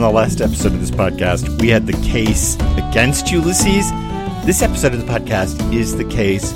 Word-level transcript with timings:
On 0.00 0.14
the 0.14 0.18
last 0.18 0.40
episode 0.40 0.72
of 0.72 0.80
this 0.80 0.90
podcast, 0.90 1.60
we 1.60 1.68
had 1.68 1.86
the 1.86 1.92
case 2.02 2.54
against 2.78 3.30
Ulysses. 3.30 3.90
This 4.46 4.62
episode 4.62 4.94
of 4.94 5.06
the 5.06 5.12
podcast 5.12 5.74
is 5.74 5.94
the 5.94 6.06
case 6.06 6.52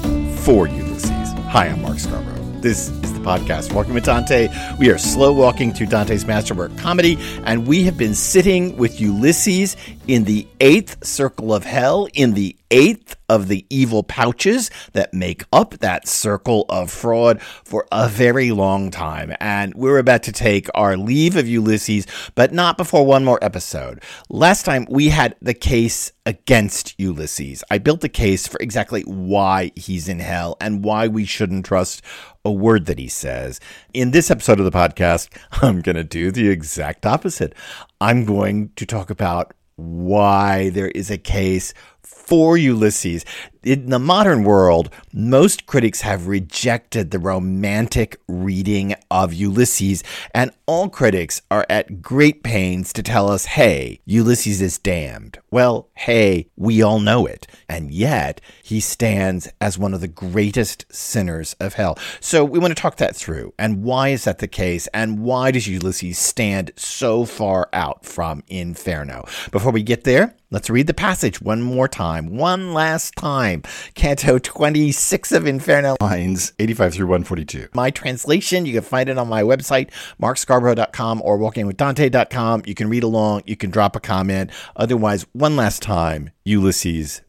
for 0.46 0.66
Ulysses. 0.66 1.10
Hi, 1.48 1.66
I'm 1.66 1.82
Mark 1.82 1.98
Scarborough. 1.98 2.42
This 2.62 2.88
is 2.88 3.12
the 3.12 3.20
podcast, 3.20 3.74
Walking 3.74 3.92
with 3.92 4.04
Dante. 4.04 4.48
We 4.78 4.88
are 4.88 4.96
slow 4.96 5.30
walking 5.30 5.74
through 5.74 5.88
Dante's 5.88 6.24
masterwork 6.24 6.74
comedy, 6.78 7.18
and 7.44 7.66
we 7.66 7.82
have 7.82 7.98
been 7.98 8.14
sitting 8.14 8.78
with 8.78 8.98
Ulysses 8.98 9.76
in 10.06 10.24
the 10.24 10.46
eighth 10.60 11.04
circle 11.04 11.54
of 11.54 11.64
hell, 11.64 12.08
in 12.12 12.34
the 12.34 12.56
eighth 12.70 13.16
of 13.28 13.48
the 13.48 13.64
evil 13.70 14.02
pouches 14.02 14.70
that 14.92 15.14
make 15.14 15.44
up 15.52 15.78
that 15.78 16.06
circle 16.06 16.66
of 16.68 16.90
fraud 16.90 17.40
for 17.40 17.86
a 17.90 18.08
very 18.08 18.50
long 18.50 18.90
time. 18.90 19.34
And 19.40 19.74
we're 19.74 19.98
about 19.98 20.22
to 20.24 20.32
take 20.32 20.68
our 20.74 20.96
leave 20.96 21.36
of 21.36 21.48
Ulysses, 21.48 22.06
but 22.34 22.52
not 22.52 22.76
before 22.76 23.06
one 23.06 23.24
more 23.24 23.38
episode. 23.42 24.02
Last 24.28 24.64
time 24.64 24.86
we 24.90 25.08
had 25.08 25.36
the 25.40 25.54
case 25.54 26.12
against 26.26 26.94
Ulysses. 26.98 27.64
I 27.70 27.78
built 27.78 28.04
a 28.04 28.08
case 28.08 28.46
for 28.46 28.58
exactly 28.60 29.02
why 29.02 29.72
he's 29.74 30.08
in 30.08 30.20
hell 30.20 30.56
and 30.60 30.84
why 30.84 31.08
we 31.08 31.24
shouldn't 31.24 31.66
trust 31.66 32.02
a 32.44 32.52
word 32.52 32.86
that 32.86 32.98
he 32.98 33.08
says. 33.08 33.58
In 33.94 34.10
this 34.10 34.30
episode 34.30 34.58
of 34.58 34.66
the 34.66 34.70
podcast, 34.70 35.28
I'm 35.62 35.80
going 35.80 35.96
to 35.96 36.04
do 36.04 36.30
the 36.30 36.48
exact 36.50 37.06
opposite. 37.06 37.54
I'm 38.00 38.26
going 38.26 38.70
to 38.76 38.84
talk 38.84 39.08
about 39.08 39.54
why 39.76 40.70
there 40.70 40.88
is 40.88 41.10
a 41.10 41.18
case 41.18 41.74
for 42.04 42.56
Ulysses. 42.56 43.24
In 43.62 43.88
the 43.88 43.98
modern 43.98 44.44
world, 44.44 44.90
most 45.10 45.64
critics 45.64 46.02
have 46.02 46.26
rejected 46.26 47.10
the 47.10 47.18
romantic 47.18 48.20
reading 48.28 48.94
of 49.10 49.32
Ulysses, 49.32 50.04
and 50.34 50.50
all 50.66 50.90
critics 50.90 51.40
are 51.50 51.64
at 51.70 52.02
great 52.02 52.42
pains 52.42 52.92
to 52.92 53.02
tell 53.02 53.30
us, 53.30 53.46
hey, 53.46 54.00
Ulysses 54.04 54.60
is 54.60 54.78
damned. 54.78 55.38
Well, 55.50 55.88
hey, 55.94 56.50
we 56.56 56.82
all 56.82 57.00
know 57.00 57.24
it. 57.24 57.46
And 57.66 57.90
yet, 57.90 58.42
he 58.62 58.80
stands 58.80 59.48
as 59.62 59.78
one 59.78 59.94
of 59.94 60.02
the 60.02 60.08
greatest 60.08 60.84
sinners 60.94 61.54
of 61.58 61.74
hell. 61.74 61.98
So 62.20 62.44
we 62.44 62.58
want 62.58 62.76
to 62.76 62.80
talk 62.80 62.96
that 62.96 63.16
through. 63.16 63.54
And 63.58 63.82
why 63.82 64.10
is 64.10 64.24
that 64.24 64.40
the 64.40 64.48
case? 64.48 64.88
And 64.88 65.20
why 65.20 65.50
does 65.50 65.66
Ulysses 65.66 66.18
stand 66.18 66.70
so 66.76 67.24
far 67.24 67.70
out 67.72 68.04
from 68.04 68.42
Inferno? 68.48 69.24
Before 69.50 69.72
we 69.72 69.82
get 69.82 70.04
there, 70.04 70.36
let's 70.54 70.70
read 70.70 70.86
the 70.86 70.94
passage 70.94 71.42
one 71.42 71.60
more 71.60 71.88
time, 71.88 72.36
one 72.36 72.72
last 72.72 73.16
time. 73.16 73.60
Canto 73.94 74.38
26 74.38 75.32
of 75.32 75.48
Inferno, 75.48 75.96
lines 76.00 76.52
85 76.60 76.94
through 76.94 77.06
142. 77.06 77.68
My 77.74 77.90
translation, 77.90 78.64
you 78.64 78.72
can 78.72 78.82
find 78.82 79.08
it 79.08 79.18
on 79.18 79.26
my 79.26 79.42
website, 79.42 79.90
markscarborough.com 80.22 81.22
or 81.24 81.38
walkingwithdante.com. 81.38 82.62
You 82.66 82.74
can 82.76 82.88
read 82.88 83.02
along, 83.02 83.42
you 83.46 83.56
can 83.56 83.70
drop 83.70 83.96
a 83.96 84.00
comment. 84.00 84.52
Otherwise, 84.76 85.26
one 85.32 85.56
last 85.56 85.82
time, 85.82 86.30
Ulysses 86.44 87.22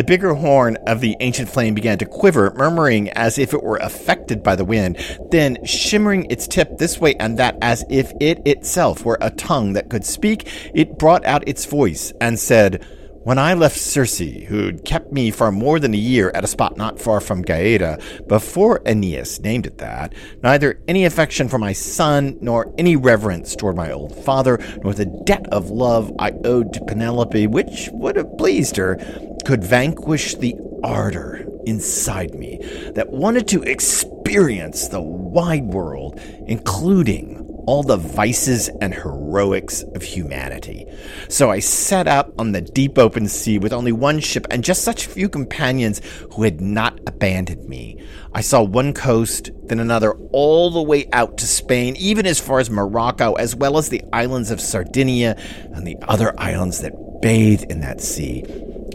the 0.00 0.04
bigger 0.04 0.32
horn 0.32 0.78
of 0.86 1.02
the 1.02 1.14
ancient 1.20 1.46
flame 1.46 1.74
began 1.74 1.98
to 1.98 2.06
quiver, 2.06 2.54
murmuring 2.56 3.10
as 3.10 3.38
if 3.38 3.52
it 3.52 3.62
were 3.62 3.76
affected 3.76 4.42
by 4.42 4.56
the 4.56 4.64
wind, 4.64 4.96
then 5.30 5.62
shimmering 5.62 6.26
its 6.30 6.48
tip 6.48 6.78
this 6.78 6.98
way 6.98 7.14
and 7.16 7.38
that 7.38 7.58
as 7.60 7.84
if 7.90 8.10
it 8.18 8.40
itself 8.46 9.04
were 9.04 9.18
a 9.20 9.28
tongue 9.28 9.74
that 9.74 9.90
could 9.90 10.06
speak, 10.06 10.48
it 10.72 10.98
brought 10.98 11.22
out 11.26 11.46
its 11.46 11.66
voice 11.66 12.14
and 12.18 12.38
said, 12.38 12.82
when 13.22 13.38
I 13.38 13.52
left 13.52 13.76
Circe, 13.76 14.20
who'd 14.20 14.86
kept 14.86 15.12
me 15.12 15.30
for 15.30 15.52
more 15.52 15.78
than 15.78 15.92
a 15.92 15.98
year 15.98 16.30
at 16.34 16.44
a 16.44 16.46
spot 16.46 16.78
not 16.78 16.98
far 16.98 17.20
from 17.20 17.42
Gaeta, 17.42 18.00
before 18.26 18.80
Aeneas 18.86 19.38
named 19.40 19.66
it 19.66 19.76
that, 19.76 20.14
neither 20.42 20.80
any 20.88 21.04
affection 21.04 21.46
for 21.46 21.58
my 21.58 21.74
son, 21.74 22.38
nor 22.40 22.74
any 22.78 22.96
reverence 22.96 23.54
toward 23.54 23.76
my 23.76 23.92
old 23.92 24.16
father, 24.24 24.58
nor 24.82 24.94
the 24.94 25.04
debt 25.26 25.46
of 25.52 25.68
love 25.68 26.10
I 26.18 26.30
owed 26.44 26.72
to 26.72 26.84
Penelope, 26.86 27.46
which 27.48 27.90
would 27.92 28.16
have 28.16 28.38
pleased 28.38 28.76
her, 28.76 28.96
could 29.42 29.64
vanquish 29.64 30.34
the 30.34 30.54
ardor 30.82 31.46
inside 31.66 32.34
me 32.34 32.58
that 32.94 33.10
wanted 33.10 33.46
to 33.48 33.62
experience 33.62 34.88
the 34.88 35.00
wide 35.00 35.66
world, 35.66 36.20
including 36.46 37.46
all 37.66 37.82
the 37.82 37.96
vices 37.96 38.68
and 38.80 38.94
heroics 38.94 39.82
of 39.94 40.02
humanity. 40.02 40.86
So 41.28 41.50
I 41.50 41.60
set 41.60 42.08
out 42.08 42.32
on 42.38 42.52
the 42.52 42.60
deep 42.60 42.98
open 42.98 43.28
sea 43.28 43.58
with 43.58 43.72
only 43.72 43.92
one 43.92 44.18
ship 44.18 44.46
and 44.50 44.64
just 44.64 44.82
such 44.82 45.06
few 45.06 45.28
companions 45.28 46.00
who 46.32 46.42
had 46.42 46.60
not 46.60 46.98
abandoned 47.06 47.68
me. 47.68 48.02
I 48.32 48.40
saw 48.40 48.62
one 48.62 48.92
coast, 48.92 49.50
then 49.64 49.78
another, 49.78 50.14
all 50.32 50.70
the 50.70 50.82
way 50.82 51.08
out 51.12 51.38
to 51.38 51.46
Spain, 51.46 51.96
even 51.96 52.26
as 52.26 52.40
far 52.40 52.58
as 52.58 52.70
Morocco, 52.70 53.34
as 53.34 53.54
well 53.54 53.78
as 53.78 53.88
the 53.88 54.02
islands 54.12 54.50
of 54.50 54.60
Sardinia 54.60 55.36
and 55.72 55.86
the 55.86 55.96
other 56.08 56.34
islands 56.40 56.80
that 56.80 57.20
bathe 57.20 57.64
in 57.64 57.80
that 57.80 58.00
sea. 58.00 58.42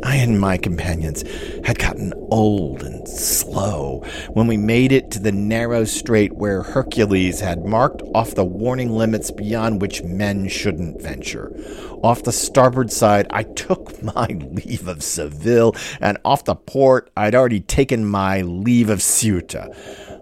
I 0.03 0.15
and 0.17 0.39
my 0.39 0.57
companions 0.57 1.23
had 1.65 1.79
gotten 1.79 2.13
old 2.31 2.83
and 2.83 3.07
slow 3.07 4.03
when 4.29 4.47
we 4.47 4.57
made 4.57 4.91
it 4.91 5.11
to 5.11 5.19
the 5.19 5.31
narrow 5.31 5.85
strait 5.85 6.33
where 6.33 6.63
Hercules 6.63 7.39
had 7.39 7.65
marked 7.65 8.01
off 8.13 8.35
the 8.35 8.45
warning 8.45 8.91
limits 8.91 9.31
beyond 9.31 9.81
which 9.81 10.03
men 10.03 10.47
shouldn't 10.47 11.01
venture. 11.01 11.51
Off 12.03 12.23
the 12.23 12.31
starboard 12.31 12.91
side, 12.91 13.27
I 13.29 13.43
took 13.43 14.01
my 14.15 14.27
leave 14.27 14.87
of 14.87 15.03
Seville, 15.03 15.75
and 16.01 16.17
off 16.25 16.45
the 16.45 16.55
port, 16.55 17.09
I'd 17.15 17.35
already 17.35 17.61
taken 17.61 18.05
my 18.05 18.41
leave 18.41 18.89
of 18.89 18.99
Ceuta. 18.99 19.75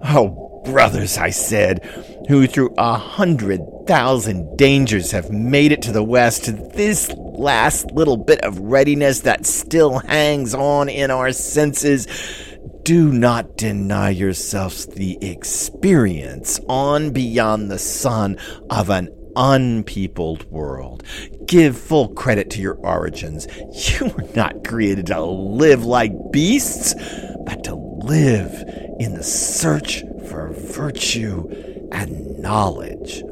Oh, 0.04 0.53
brothers, 0.64 1.18
I 1.18 1.30
said, 1.30 1.84
who 2.28 2.48
through 2.48 2.74
a 2.78 2.98
hundred 2.98 3.62
thousand 3.86 4.58
dangers 4.58 5.12
have 5.12 5.30
made 5.30 5.72
it 5.72 5.82
to 5.84 5.92
the 5.92 6.04
west, 6.04 6.46
to 6.46 6.52
this 6.52 7.12
last 7.18 7.92
little 7.92 8.18
bit 8.18 8.42
of 8.42 8.60
readiness 8.60 9.22
that 9.22 9.46
still 9.46 10.00
hangs 10.00 10.54
on 10.54 10.90
in 10.90 11.12
our 11.12 11.32
senses. 11.32 12.08
Do 12.84 13.12
not 13.12 13.58
deny 13.58 14.10
yourselves 14.10 14.88
the 14.88 15.18
experience 15.22 16.60
on 16.68 17.12
beyond 17.12 17.72
the 17.72 17.80
sun 17.80 18.38
of 18.70 18.90
an 18.90 19.10
unpeopled 19.36 20.44
world. 20.52 21.04
Give 21.46 21.78
full 21.78 22.10
credit 22.10 22.50
to 22.52 22.62
your 22.62 22.76
origins. 22.76 23.48
You 24.00 24.08
were 24.08 24.28
not 24.36 24.64
created 24.64 25.08
to 25.08 25.22
live 25.22 25.86
like 25.86 26.14
beasts, 26.32 26.94
but 27.46 27.64
to 27.66 27.76
live 27.76 28.52
in 29.00 29.14
the 29.14 29.24
search 29.24 30.04
for 30.30 30.50
virtue 30.54 31.50
and 31.92 32.40
knowledge. 32.40 33.24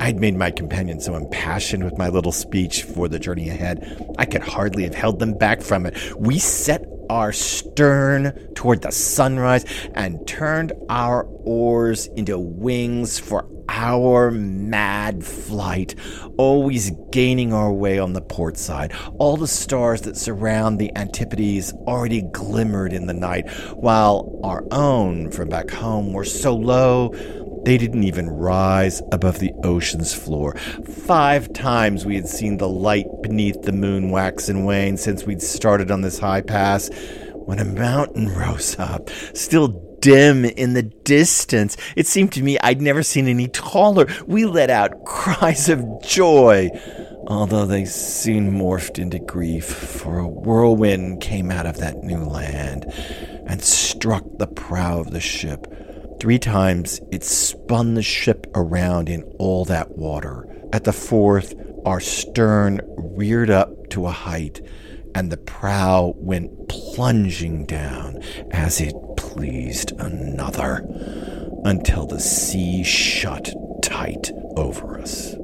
I'd 0.00 0.18
made 0.18 0.34
my 0.34 0.50
companions 0.50 1.04
so 1.04 1.14
impassioned 1.14 1.84
with 1.84 1.96
my 1.96 2.08
little 2.08 2.32
speech 2.32 2.82
for 2.82 3.08
the 3.08 3.18
journey 3.20 3.48
ahead, 3.48 4.14
I 4.18 4.24
could 4.24 4.42
hardly 4.42 4.82
have 4.82 4.94
held 4.94 5.20
them 5.20 5.34
back 5.34 5.62
from 5.62 5.86
it. 5.86 5.96
We 6.16 6.38
set 6.38 6.84
our 7.08 7.32
stern 7.32 8.32
toward 8.54 8.82
the 8.82 8.90
sunrise 8.90 9.64
and 9.94 10.26
turned 10.26 10.72
our 10.88 11.24
oars 11.44 12.06
into 12.08 12.38
wings 12.38 13.18
for 13.18 13.42
our 13.72 14.30
mad 14.30 15.24
flight, 15.24 15.94
always 16.36 16.92
gaining 17.10 17.52
our 17.52 17.72
way 17.72 17.98
on 17.98 18.12
the 18.12 18.20
port 18.20 18.56
side. 18.56 18.92
All 19.18 19.36
the 19.36 19.48
stars 19.48 20.02
that 20.02 20.16
surround 20.16 20.78
the 20.78 20.94
Antipodes 20.94 21.72
already 21.86 22.22
glimmered 22.22 22.92
in 22.92 23.06
the 23.06 23.14
night, 23.14 23.50
while 23.74 24.38
our 24.44 24.64
own 24.70 25.30
from 25.30 25.48
back 25.48 25.70
home 25.70 26.12
were 26.12 26.24
so 26.24 26.54
low 26.54 27.12
they 27.64 27.78
didn't 27.78 28.02
even 28.02 28.28
rise 28.28 29.00
above 29.12 29.38
the 29.38 29.52
ocean's 29.62 30.12
floor. 30.12 30.56
Five 31.06 31.52
times 31.52 32.04
we 32.04 32.16
had 32.16 32.26
seen 32.26 32.56
the 32.56 32.68
light 32.68 33.06
beneath 33.22 33.62
the 33.62 33.72
moon 33.72 34.10
wax 34.10 34.48
and 34.48 34.66
wane 34.66 34.96
since 34.96 35.24
we'd 35.24 35.40
started 35.40 35.90
on 35.90 36.00
this 36.00 36.18
high 36.18 36.40
pass. 36.40 36.90
When 37.34 37.60
a 37.60 37.64
mountain 37.64 38.28
rose 38.34 38.76
up, 38.78 39.10
still 39.34 39.91
dim 40.02 40.44
in 40.44 40.74
the 40.74 40.82
distance. 40.82 41.78
It 41.96 42.06
seemed 42.06 42.32
to 42.32 42.42
me 42.42 42.58
I'd 42.58 42.82
never 42.82 43.02
seen 43.02 43.28
any 43.28 43.48
taller. 43.48 44.06
We 44.26 44.44
let 44.44 44.68
out 44.68 45.04
cries 45.06 45.70
of 45.70 46.02
joy, 46.02 46.68
although 47.26 47.64
they 47.64 47.86
soon 47.86 48.52
morphed 48.52 48.98
into 48.98 49.18
grief, 49.18 49.64
for 49.64 50.18
a 50.18 50.28
whirlwind 50.28 51.22
came 51.22 51.50
out 51.50 51.66
of 51.66 51.78
that 51.78 52.02
new 52.02 52.24
land 52.24 52.84
and 53.46 53.62
struck 53.62 54.24
the 54.36 54.48
prow 54.48 55.00
of 55.00 55.12
the 55.12 55.20
ship. 55.20 55.66
Three 56.20 56.38
times 56.38 57.00
it 57.10 57.24
spun 57.24 57.94
the 57.94 58.02
ship 58.02 58.46
around 58.54 59.08
in 59.08 59.22
all 59.38 59.64
that 59.66 59.96
water. 59.96 60.46
At 60.72 60.84
the 60.84 60.92
fourth, 60.92 61.54
our 61.84 62.00
stern 62.00 62.80
reared 62.96 63.50
up 63.50 63.90
to 63.90 64.06
a 64.06 64.10
height, 64.10 64.60
and 65.14 65.30
the 65.30 65.36
prow 65.36 66.14
went 66.16 66.68
plunging 66.68 67.66
down 67.66 68.22
as 68.50 68.80
it 68.80 68.94
pleased 69.32 69.92
another, 69.92 70.84
until 71.64 72.06
the 72.06 72.20
sea 72.20 72.82
shut 72.82 73.54
tight 73.82 74.30
over 74.56 75.00
us. 75.00 75.36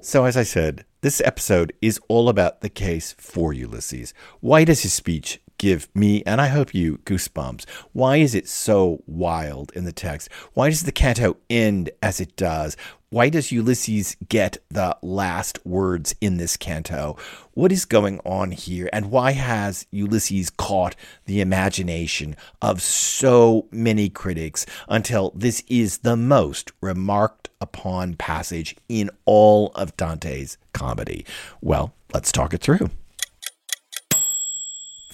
So, 0.00 0.24
as 0.24 0.36
I 0.36 0.44
said, 0.44 0.84
this 1.00 1.20
episode 1.24 1.72
is 1.82 1.98
all 2.08 2.28
about 2.28 2.60
the 2.60 2.68
case 2.68 3.14
for 3.18 3.52
Ulysses. 3.52 4.14
Why 4.40 4.64
does 4.64 4.82
his 4.82 4.92
speech 4.92 5.40
give 5.62 5.88
me, 5.94 6.24
and 6.26 6.40
I 6.40 6.48
hope 6.48 6.74
you, 6.74 6.98
goosebumps. 7.04 7.66
Why 7.92 8.16
is 8.16 8.34
it 8.34 8.48
so 8.48 9.00
wild 9.06 9.70
in 9.76 9.84
the 9.84 9.92
text? 9.92 10.28
Why 10.54 10.68
does 10.68 10.82
the 10.82 10.90
canto 10.90 11.36
end 11.48 11.88
as 12.02 12.20
it 12.20 12.34
does? 12.34 12.76
Why 13.10 13.28
does 13.28 13.52
Ulysses 13.52 14.16
get 14.28 14.58
the 14.70 14.96
last 15.02 15.64
words 15.64 16.16
in 16.20 16.36
this 16.36 16.56
canto? 16.56 17.16
What 17.52 17.70
is 17.70 17.84
going 17.84 18.18
on 18.24 18.50
here? 18.50 18.90
And 18.92 19.12
why 19.12 19.32
has 19.32 19.86
Ulysses 19.92 20.50
caught 20.50 20.96
the 21.26 21.40
imagination 21.40 22.34
of 22.60 22.82
so 22.82 23.68
many 23.70 24.08
critics 24.08 24.66
until 24.88 25.30
this 25.32 25.62
is 25.68 25.98
the 25.98 26.16
most 26.16 26.72
remarked 26.80 27.50
upon 27.60 28.14
passage 28.14 28.74
in 28.88 29.10
all 29.26 29.70
of 29.76 29.96
Dante's 29.96 30.58
comedy? 30.72 31.24
Well, 31.60 31.94
let's 32.12 32.32
talk 32.32 32.52
it 32.52 32.62
through. 32.62 32.90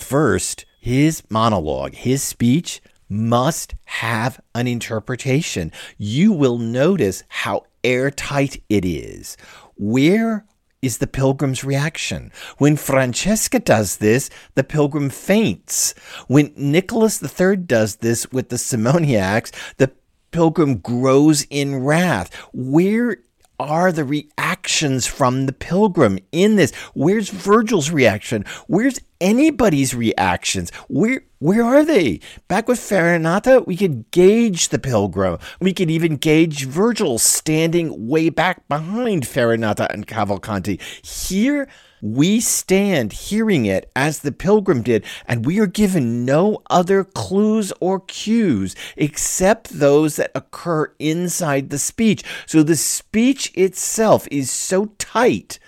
First, 0.08 0.64
his 0.80 1.22
monologue, 1.28 1.92
his 1.92 2.22
speech 2.22 2.80
must 3.10 3.74
have 3.84 4.40
an 4.54 4.66
interpretation. 4.66 5.70
You 5.98 6.32
will 6.32 6.56
notice 6.56 7.24
how 7.28 7.64
airtight 7.84 8.62
it 8.70 8.86
is. 8.86 9.36
Where 9.76 10.46
is 10.80 10.96
the 10.96 11.06
pilgrim's 11.06 11.62
reaction? 11.62 12.32
When 12.56 12.78
Francesca 12.78 13.58
does 13.58 13.98
this, 13.98 14.30
the 14.54 14.64
pilgrim 14.64 15.10
faints. 15.10 15.92
When 16.26 16.54
Nicholas 16.56 17.22
III 17.22 17.56
does 17.56 17.96
this 17.96 18.32
with 18.32 18.48
the 18.48 18.56
simoniacs, 18.56 19.52
the 19.76 19.92
pilgrim 20.30 20.78
grows 20.78 21.46
in 21.50 21.84
wrath. 21.84 22.34
Where 22.54 23.18
are 23.60 23.92
the 23.92 24.04
reactions 24.04 25.06
from 25.06 25.44
the 25.44 25.52
pilgrim 25.52 26.18
in 26.32 26.56
this? 26.56 26.74
Where's 26.94 27.28
Virgil's 27.28 27.90
reaction? 27.90 28.46
Where's 28.68 29.00
anybody's 29.20 29.94
reactions? 29.94 30.70
Where 30.88 31.22
where 31.40 31.62
are 31.62 31.84
they? 31.84 32.18
Back 32.48 32.66
with 32.66 32.80
Farinata, 32.80 33.64
we 33.64 33.76
could 33.76 34.10
gauge 34.10 34.70
the 34.70 34.78
pilgrim. 34.78 35.38
We 35.60 35.72
could 35.72 35.90
even 35.90 36.16
gauge 36.16 36.64
Virgil 36.66 37.18
standing 37.18 38.08
way 38.08 38.28
back 38.28 38.66
behind 38.68 39.22
Farinata 39.22 39.88
and 39.92 40.06
Cavalcanti. 40.06 40.80
Here 41.04 41.68
we 42.02 42.40
stand 42.40 43.12
hearing 43.12 43.66
it 43.66 43.90
as 43.94 44.20
the 44.20 44.32
pilgrim 44.32 44.82
did, 44.82 45.04
and 45.26 45.46
we 45.46 45.60
are 45.60 45.66
given 45.66 46.24
no 46.24 46.60
other 46.70 47.04
clues 47.04 47.72
or 47.80 48.00
cues 48.00 48.74
except 48.96 49.78
those 49.78 50.16
that 50.16 50.32
occur 50.34 50.92
inside 50.98 51.70
the 51.70 51.78
speech. 51.78 52.24
So 52.46 52.62
the 52.62 52.76
speech 52.76 53.52
itself 53.54 54.26
is 54.30 54.50
so 54.50 54.86
tight 54.98 55.58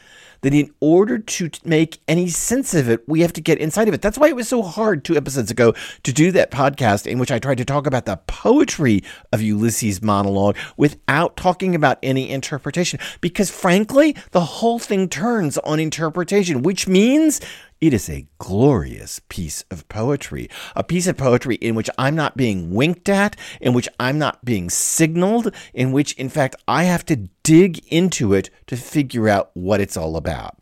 that 0.43 0.55
in 0.55 0.73
order 0.81 1.19
to 1.19 1.51
make 1.65 1.99
any 2.09 2.29
sense 2.29 2.75
of 2.75 2.89
it, 2.89 3.07
we 3.07 3.21
have 3.21 3.33
to 3.35 3.41
get 3.41 3.59
inside 3.59 3.89
of 3.89 3.95
it. 3.95 4.03
That's 4.03 4.19
why 4.19 4.29
it 4.29 4.37
was 4.37 4.49
so 4.49 4.63
hard 4.63 5.05
two 5.05 5.17
episodes 5.17 5.51
ago 5.51 5.75
to 6.03 6.13
do 6.13 6.31
that 6.33 6.51
podcast 6.51 7.07
in 7.07 7.19
which 7.19 7.31
I 7.31 7.39
tried 7.39 7.59
to 7.59 7.65
talk 7.65 7.87
about 7.87 8.07
the 8.07 8.17
poetry 8.27 9.03
of 9.33 9.43
Ulysses' 9.43 10.03
monologue 10.03 10.57
without 10.77 11.37
talking 11.37 11.75
about 11.75 11.99
any 12.03 12.31
interpretation. 12.31 13.01
Because 13.21 13.51
frankly, 13.51 14.17
the 14.31 14.41
whole 14.41 14.79
thing 14.79 15.09
turns 15.09 15.59
on 15.59 15.81
interpretation, 15.81 16.63
which 16.63 16.89
means 16.89 17.41
it 17.81 17.95
is 17.95 18.11
a 18.11 18.27
glorious 18.39 19.23
piece 19.31 19.65
of 19.71 19.89
poetry, 19.89 20.51
a 20.77 20.85
piece 20.85 21.07
of 21.07 21.17
poetry 21.17 21.55
in 21.57 21.75
which 21.75 21.89
I'm 21.97 22.15
not 22.15 22.37
being 22.37 22.75
winked 22.75 23.09
at, 23.09 23.37
in 23.59 23.73
which 23.73 23.89
I'm 23.99 24.19
not 24.19 24.45
being 24.45 24.69
signaled, 24.69 25.55
in 25.73 25.91
which, 25.91 26.13
in 26.15 26.29
fact, 26.29 26.57
I 26.69 26.85
have 26.85 27.07
to 27.07 27.29
dig 27.50 27.85
into 27.88 28.32
it 28.32 28.49
to 28.69 28.76
figure 28.76 29.29
out 29.29 29.50
what 29.55 29.81
it's 29.81 29.97
all 29.97 30.17
about. 30.17 30.56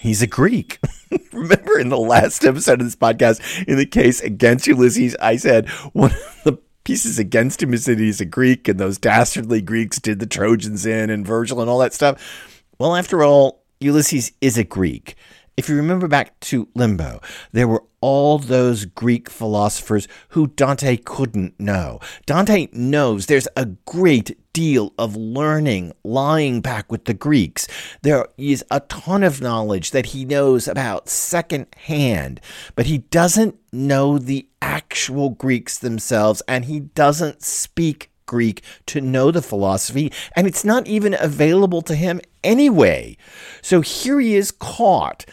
He's 0.00 0.22
a 0.22 0.26
Greek. 0.26 0.80
Remember 1.32 1.78
in 1.78 1.88
the 1.88 1.96
last 1.96 2.44
episode 2.44 2.80
of 2.80 2.86
this 2.86 2.96
podcast, 2.96 3.64
in 3.68 3.76
the 3.76 3.86
case 3.86 4.20
against 4.20 4.66
Ulysses, 4.66 5.14
I 5.22 5.36
said 5.36 5.68
one 5.92 6.10
of 6.10 6.40
the 6.42 6.58
pieces 6.82 7.20
against 7.20 7.62
him 7.62 7.72
is 7.72 7.84
that 7.84 8.00
he's 8.00 8.20
a 8.20 8.24
Greek 8.24 8.66
and 8.66 8.80
those 8.80 8.98
dastardly 8.98 9.62
Greeks 9.62 10.00
did 10.00 10.18
the 10.18 10.26
Trojans 10.26 10.84
in 10.84 11.10
and 11.10 11.24
Virgil 11.24 11.60
and 11.60 11.70
all 11.70 11.78
that 11.78 11.94
stuff. 11.94 12.64
Well, 12.80 12.96
after 12.96 13.22
all, 13.22 13.62
Ulysses 13.78 14.32
is 14.40 14.58
a 14.58 14.64
Greek. 14.64 15.14
If 15.56 15.68
you 15.68 15.76
remember 15.76 16.08
back 16.08 16.40
to 16.40 16.66
Limbo, 16.74 17.20
there 17.52 17.68
were 17.68 17.84
all 18.00 18.38
those 18.38 18.84
Greek 18.86 19.30
philosophers 19.30 20.08
who 20.30 20.48
Dante 20.48 20.96
couldn't 20.96 21.60
know. 21.60 22.00
Dante 22.26 22.66
knows 22.72 23.26
there's 23.26 23.46
a 23.54 23.66
great 23.66 24.41
deal 24.52 24.92
of 24.98 25.16
learning 25.16 25.92
lying 26.04 26.60
back 26.60 26.90
with 26.90 27.04
the 27.06 27.14
Greeks. 27.14 27.66
There 28.02 28.26
is 28.36 28.64
a 28.70 28.80
ton 28.80 29.22
of 29.22 29.40
knowledge 29.40 29.90
that 29.92 30.06
he 30.06 30.24
knows 30.24 30.68
about 30.68 31.08
secondhand, 31.08 32.40
but 32.74 32.86
he 32.86 32.98
doesn't 32.98 33.56
know 33.72 34.18
the 34.18 34.48
actual 34.60 35.30
Greeks 35.30 35.78
themselves, 35.78 36.42
and 36.46 36.66
he 36.66 36.80
doesn't 36.80 37.42
speak 37.42 38.10
Greek 38.26 38.62
to 38.86 39.00
know 39.00 39.30
the 39.30 39.42
philosophy, 39.42 40.12
and 40.34 40.46
it's 40.46 40.64
not 40.64 40.86
even 40.86 41.16
available 41.18 41.82
to 41.82 41.94
him 41.94 42.20
anyway. 42.42 43.16
So 43.60 43.80
here 43.80 44.20
he 44.20 44.36
is 44.36 44.50
caught 44.50 45.26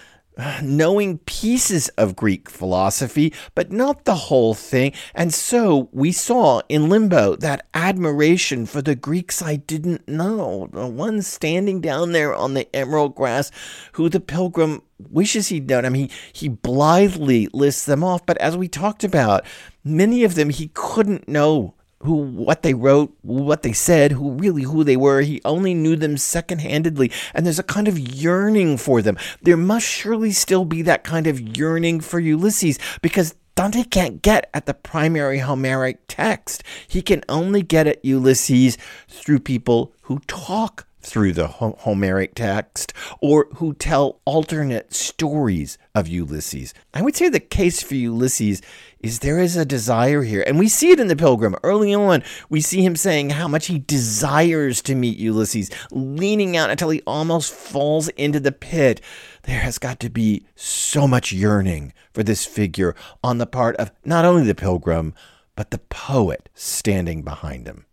knowing 0.61 1.17
pieces 1.19 1.89
of 1.89 2.15
Greek 2.15 2.49
philosophy, 2.49 3.33
but 3.55 3.71
not 3.71 4.05
the 4.05 4.15
whole 4.15 4.53
thing. 4.53 4.93
And 5.13 5.33
so 5.33 5.89
we 5.91 6.11
saw 6.11 6.61
in 6.69 6.89
Limbo 6.89 7.35
that 7.37 7.67
admiration 7.73 8.65
for 8.65 8.81
the 8.81 8.95
Greeks 8.95 9.41
I 9.41 9.57
didn't 9.57 10.07
know. 10.07 10.69
The 10.71 10.87
one 10.87 11.21
standing 11.21 11.81
down 11.81 12.11
there 12.11 12.33
on 12.33 12.53
the 12.53 12.73
emerald 12.75 13.15
grass 13.15 13.51
who 13.93 14.09
the 14.09 14.19
pilgrim 14.19 14.81
wishes 14.97 15.47
he'd 15.47 15.69
known. 15.69 15.85
I 15.85 15.89
mean, 15.89 16.09
he, 16.09 16.15
he 16.33 16.47
blithely 16.49 17.47
lists 17.53 17.85
them 17.85 18.03
off, 18.03 18.25
but 18.25 18.37
as 18.37 18.57
we 18.57 18.67
talked 18.67 19.03
about, 19.03 19.45
many 19.83 20.23
of 20.23 20.35
them 20.35 20.49
he 20.49 20.71
couldn't 20.73 21.27
know 21.27 21.75
who 22.01 22.15
what 22.15 22.61
they 22.63 22.73
wrote, 22.73 23.13
what 23.21 23.61
they 23.63 23.73
said, 23.73 24.13
who 24.13 24.31
really 24.31 24.63
who 24.63 24.83
they 24.83 24.97
were. 24.97 25.21
He 25.21 25.41
only 25.43 25.73
knew 25.73 25.95
them 25.95 26.17
second-handedly, 26.17 27.11
and 27.33 27.45
there's 27.45 27.59
a 27.59 27.63
kind 27.63 27.87
of 27.87 27.99
yearning 27.99 28.77
for 28.77 29.01
them. 29.01 29.17
There 29.41 29.57
must 29.57 29.85
surely 29.85 30.31
still 30.31 30.65
be 30.65 30.81
that 30.83 31.03
kind 31.03 31.27
of 31.27 31.57
yearning 31.57 32.01
for 32.01 32.19
Ulysses 32.19 32.79
because 33.01 33.35
Dante 33.55 33.83
can't 33.83 34.21
get 34.21 34.49
at 34.53 34.65
the 34.65 34.73
primary 34.73 35.39
Homeric 35.39 35.99
text. 36.07 36.63
He 36.87 37.01
can 37.01 37.23
only 37.27 37.61
get 37.61 37.87
at 37.87 38.05
Ulysses 38.05 38.77
through 39.09 39.39
people 39.39 39.93
who 40.03 40.19
talk 40.27 40.87
through 41.01 41.33
the 41.33 41.47
Homeric 41.47 42.35
text 42.35 42.93
or 43.21 43.47
who 43.55 43.73
tell 43.73 44.19
alternate 44.25 44.93
stories 44.93 45.77
of 45.95 46.07
Ulysses. 46.07 46.73
I 46.93 47.01
would 47.01 47.15
say 47.15 47.29
the 47.29 47.39
case 47.39 47.81
for 47.81 47.95
Ulysses 47.95 48.61
is 48.99 49.19
there 49.19 49.39
is 49.39 49.55
a 49.55 49.65
desire 49.65 50.23
here. 50.23 50.43
And 50.45 50.59
we 50.59 50.67
see 50.67 50.91
it 50.91 50.99
in 50.99 51.07
the 51.07 51.15
Pilgrim. 51.15 51.55
Early 51.63 51.93
on, 51.93 52.23
we 52.49 52.61
see 52.61 52.83
him 52.83 52.95
saying 52.95 53.31
how 53.31 53.47
much 53.47 53.67
he 53.67 53.79
desires 53.79 54.81
to 54.83 54.95
meet 54.95 55.17
Ulysses, 55.17 55.69
leaning 55.91 56.57
out 56.57 56.69
until 56.69 56.89
he 56.89 57.01
almost 57.07 57.53
falls 57.53 58.09
into 58.09 58.39
the 58.39 58.51
pit. 58.51 59.01
There 59.43 59.59
has 59.59 59.77
got 59.77 59.99
to 60.01 60.09
be 60.09 60.45
so 60.55 61.07
much 61.07 61.31
yearning 61.31 61.93
for 62.13 62.23
this 62.23 62.45
figure 62.45 62.95
on 63.23 63.37
the 63.37 63.47
part 63.47 63.75
of 63.77 63.91
not 64.03 64.25
only 64.25 64.45
the 64.45 64.55
Pilgrim, 64.55 65.13
but 65.55 65.71
the 65.71 65.77
poet 65.77 66.49
standing 66.53 67.21
behind 67.21 67.67
him. 67.67 67.85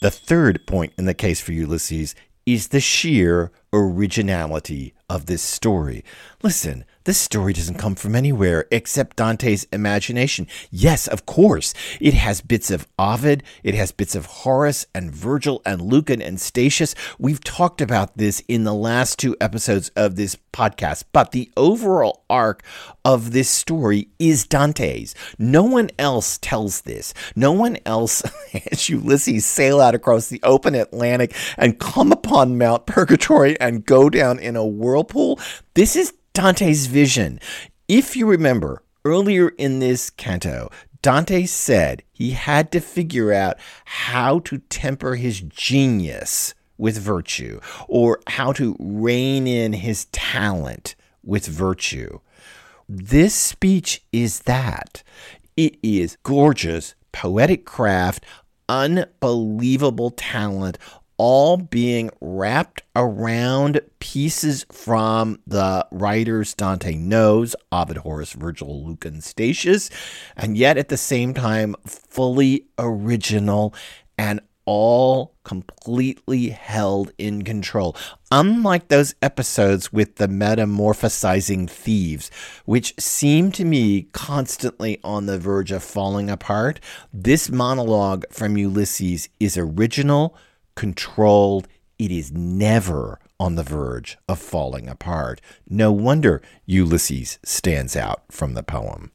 The 0.00 0.10
third 0.10 0.66
point 0.66 0.92
in 0.98 1.06
the 1.06 1.14
case 1.14 1.40
for 1.40 1.52
Ulysses 1.52 2.14
is 2.44 2.68
the 2.68 2.80
sheer 2.80 3.50
originality 3.72 4.94
of 5.08 5.26
this 5.26 5.42
story. 5.42 6.04
Listen, 6.42 6.84
this 7.06 7.18
story 7.18 7.52
doesn't 7.52 7.78
come 7.78 7.94
from 7.94 8.16
anywhere 8.16 8.66
except 8.72 9.16
Dante's 9.16 9.62
imagination. 9.72 10.48
Yes, 10.72 11.06
of 11.06 11.24
course, 11.24 11.72
it 12.00 12.14
has 12.14 12.40
bits 12.40 12.68
of 12.68 12.88
Ovid, 12.98 13.44
it 13.62 13.76
has 13.76 13.92
bits 13.92 14.16
of 14.16 14.26
Horace 14.26 14.86
and 14.92 15.14
Virgil 15.14 15.62
and 15.64 15.80
Lucan 15.80 16.20
and 16.20 16.40
Statius. 16.40 16.96
We've 17.16 17.42
talked 17.42 17.80
about 17.80 18.16
this 18.16 18.42
in 18.48 18.64
the 18.64 18.74
last 18.74 19.20
two 19.20 19.36
episodes 19.40 19.90
of 19.94 20.16
this 20.16 20.36
podcast, 20.52 21.04
but 21.12 21.30
the 21.30 21.48
overall 21.56 22.24
arc 22.28 22.64
of 23.04 23.30
this 23.30 23.48
story 23.48 24.08
is 24.18 24.44
Dante's. 24.44 25.14
No 25.38 25.62
one 25.62 25.90
else 26.00 26.38
tells 26.38 26.80
this. 26.80 27.14
No 27.36 27.52
one 27.52 27.78
else, 27.86 28.22
has 28.52 28.88
Ulysses 28.88 29.46
sail 29.46 29.80
out 29.80 29.94
across 29.94 30.26
the 30.26 30.40
open 30.42 30.74
Atlantic 30.74 31.36
and 31.56 31.78
come 31.78 32.10
upon 32.10 32.58
Mount 32.58 32.84
Purgatory 32.84 33.58
and 33.60 33.86
go 33.86 34.10
down 34.10 34.40
in 34.40 34.56
a 34.56 34.66
whirlpool. 34.66 35.38
This 35.74 35.94
is 35.94 36.12
Dante's 36.36 36.84
vision. 36.84 37.40
If 37.88 38.14
you 38.14 38.26
remember 38.26 38.82
earlier 39.06 39.48
in 39.48 39.78
this 39.78 40.10
canto, 40.10 40.70
Dante 41.00 41.46
said 41.46 42.02
he 42.12 42.32
had 42.32 42.70
to 42.72 42.80
figure 42.80 43.32
out 43.32 43.56
how 43.86 44.40
to 44.40 44.58
temper 44.58 45.14
his 45.14 45.40
genius 45.40 46.52
with 46.76 46.98
virtue 46.98 47.58
or 47.88 48.20
how 48.26 48.52
to 48.52 48.76
rein 48.78 49.46
in 49.46 49.72
his 49.72 50.04
talent 50.12 50.94
with 51.24 51.46
virtue. 51.46 52.18
This 52.86 53.34
speech 53.34 54.04
is 54.12 54.40
that. 54.40 55.02
It 55.56 55.78
is 55.82 56.18
gorgeous, 56.22 56.94
poetic 57.12 57.64
craft, 57.64 58.26
unbelievable 58.68 60.10
talent, 60.10 60.76
all 61.18 61.56
being 61.56 62.10
wrapped 62.20 62.82
around 62.94 63.80
pieces 63.98 64.66
from 64.70 65.38
the 65.46 65.86
writers 65.90 66.54
Dante 66.54 66.94
knows, 66.94 67.56
Ovid, 67.72 67.98
Horace, 67.98 68.32
Virgil, 68.32 68.86
Lucan, 68.86 69.14
and 69.14 69.24
Statius, 69.24 69.90
and 70.36 70.56
yet 70.56 70.76
at 70.76 70.88
the 70.88 70.96
same 70.96 71.34
time 71.34 71.74
fully 71.84 72.66
original 72.78 73.74
and 74.18 74.40
all 74.66 75.36
completely 75.44 76.48
held 76.48 77.12
in 77.18 77.42
control. 77.42 77.96
Unlike 78.32 78.88
those 78.88 79.14
episodes 79.22 79.92
with 79.92 80.16
the 80.16 80.26
metamorphosizing 80.26 81.70
thieves, 81.70 82.30
which 82.64 82.92
seem 82.98 83.52
to 83.52 83.64
me 83.64 84.08
constantly 84.12 84.98
on 85.04 85.26
the 85.26 85.38
verge 85.38 85.70
of 85.70 85.84
falling 85.84 86.28
apart, 86.28 86.80
this 87.12 87.48
monologue 87.48 88.24
from 88.30 88.56
Ulysses 88.56 89.28
is 89.38 89.56
original, 89.56 90.36
controlled, 90.76 91.66
it 91.98 92.12
is 92.12 92.30
never 92.30 93.18
on 93.40 93.56
the 93.56 93.62
verge 93.62 94.16
of 94.28 94.38
falling 94.38 94.88
apart. 94.88 95.40
No 95.68 95.90
wonder 95.90 96.40
Ulysses 96.66 97.38
stands 97.42 97.96
out 97.96 98.22
from 98.30 98.54
the 98.54 98.62
poem. 98.62 99.10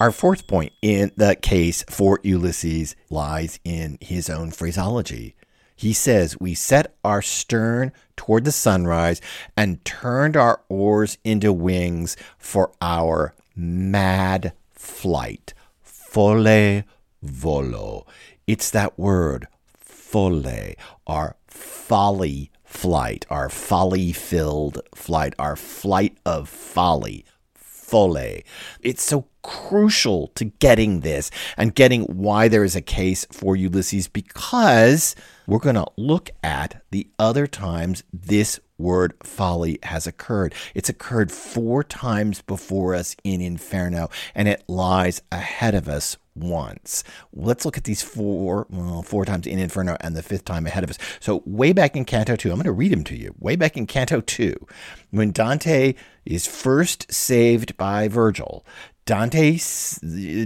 Our 0.00 0.10
fourth 0.10 0.46
point 0.46 0.72
in 0.82 1.12
the 1.16 1.36
case 1.36 1.84
for 1.88 2.20
Ulysses 2.22 2.94
lies 3.10 3.58
in 3.64 3.98
his 4.00 4.28
own 4.28 4.50
phraseology. 4.50 5.34
He 5.76 5.92
says, 5.92 6.38
We 6.38 6.54
set 6.54 6.94
our 7.04 7.22
stern 7.22 7.92
toward 8.16 8.44
the 8.44 8.52
sunrise 8.52 9.20
and 9.56 9.84
turned 9.84 10.36
our 10.36 10.62
oars 10.68 11.18
into 11.24 11.52
wings 11.52 12.16
for 12.38 12.72
our 12.80 13.34
mad 13.56 14.52
flight. 14.72 15.54
Folle 15.82 16.82
volo. 17.22 18.06
It's 18.46 18.70
that 18.70 18.98
word, 18.98 19.46
folle, 20.14 20.76
our 21.08 21.34
folly 21.48 22.52
flight, 22.62 23.26
our 23.30 23.48
folly 23.48 24.12
filled 24.12 24.80
flight, 24.94 25.34
our 25.40 25.56
flight 25.56 26.16
of 26.24 26.48
folly. 26.48 27.24
Folle. 27.56 28.42
It's 28.80 29.02
so 29.02 29.26
crucial 29.42 30.28
to 30.36 30.44
getting 30.44 31.00
this 31.00 31.32
and 31.56 31.74
getting 31.74 32.02
why 32.04 32.46
there 32.46 32.62
is 32.62 32.76
a 32.76 32.80
case 32.80 33.26
for 33.32 33.56
Ulysses 33.56 34.06
because 34.06 35.16
we're 35.48 35.58
going 35.58 35.74
to 35.74 35.86
look 35.96 36.30
at 36.44 36.80
the 36.92 37.08
other 37.18 37.48
times 37.48 38.04
this 38.12 38.60
word 38.78 39.14
folly 39.22 39.78
has 39.82 40.06
occurred. 40.06 40.54
It's 40.74 40.88
occurred 40.88 41.30
four 41.30 41.84
times 41.84 42.42
before 42.42 42.94
us 42.94 43.16
in 43.24 43.40
Inferno, 43.40 44.10
and 44.34 44.48
it 44.48 44.64
lies 44.68 45.22
ahead 45.30 45.74
of 45.74 45.88
us 45.88 46.16
once. 46.34 47.04
Let's 47.32 47.64
look 47.64 47.76
at 47.76 47.84
these 47.84 48.02
four, 48.02 48.66
well, 48.70 49.02
four 49.02 49.24
times 49.24 49.46
in 49.46 49.58
Inferno 49.58 49.96
and 50.00 50.16
the 50.16 50.22
fifth 50.22 50.44
time 50.44 50.66
ahead 50.66 50.84
of 50.84 50.90
us. 50.90 50.98
So, 51.20 51.42
way 51.46 51.72
back 51.72 51.96
in 51.96 52.04
Canto 52.04 52.36
2, 52.36 52.50
I'm 52.50 52.56
going 52.56 52.64
to 52.64 52.72
read 52.72 52.92
them 52.92 53.04
to 53.04 53.16
you. 53.16 53.34
Way 53.38 53.56
back 53.56 53.76
in 53.76 53.86
Canto 53.86 54.20
2, 54.20 54.54
when 55.10 55.30
Dante 55.30 55.94
is 56.24 56.46
first 56.46 57.12
saved 57.12 57.76
by 57.76 58.08
Virgil, 58.08 58.64
Dante 59.06 59.58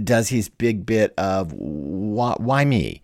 does 0.03 0.27
his 0.27 0.49
big 0.49 0.85
bit 0.85 1.13
of 1.17 1.53
why, 1.53 2.35
why, 2.39 2.65
me? 2.65 3.01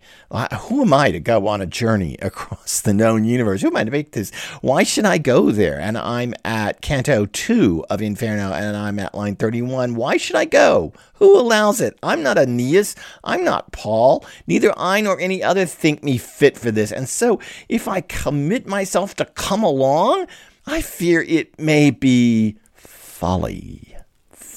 Who 0.60 0.82
am 0.82 0.92
I 0.92 1.10
to 1.10 1.18
go 1.18 1.48
on 1.48 1.62
a 1.62 1.66
journey 1.66 2.18
across 2.22 2.82
the 2.82 2.92
known 2.92 3.24
universe? 3.24 3.62
Who 3.62 3.68
am 3.68 3.76
I 3.76 3.84
to 3.84 3.90
make 3.90 4.12
this? 4.12 4.30
Why 4.60 4.82
should 4.82 5.06
I 5.06 5.16
go 5.16 5.50
there? 5.50 5.80
And 5.80 5.96
I'm 5.96 6.34
at 6.44 6.82
Canto 6.82 7.24
2 7.24 7.86
of 7.88 8.02
Inferno 8.02 8.52
and 8.52 8.76
I'm 8.76 8.98
at 8.98 9.14
line 9.14 9.36
31. 9.36 9.94
Why 9.94 10.18
should 10.18 10.36
I 10.36 10.44
go? 10.44 10.92
Who 11.14 11.38
allows 11.38 11.80
it? 11.80 11.98
I'm 12.02 12.22
not 12.22 12.36
Aeneas. 12.36 12.94
I'm 13.24 13.42
not 13.42 13.72
Paul. 13.72 14.26
Neither 14.46 14.74
I 14.76 15.00
nor 15.00 15.18
any 15.18 15.42
other 15.42 15.64
think 15.64 16.04
me 16.04 16.18
fit 16.18 16.58
for 16.58 16.70
this. 16.70 16.92
And 16.92 17.08
so 17.08 17.40
if 17.70 17.88
I 17.88 18.02
commit 18.02 18.66
myself 18.66 19.14
to 19.16 19.24
come 19.24 19.62
along, 19.62 20.26
I 20.66 20.82
fear 20.82 21.22
it 21.22 21.58
may 21.58 21.90
be 21.90 22.58
folly. 22.74 23.95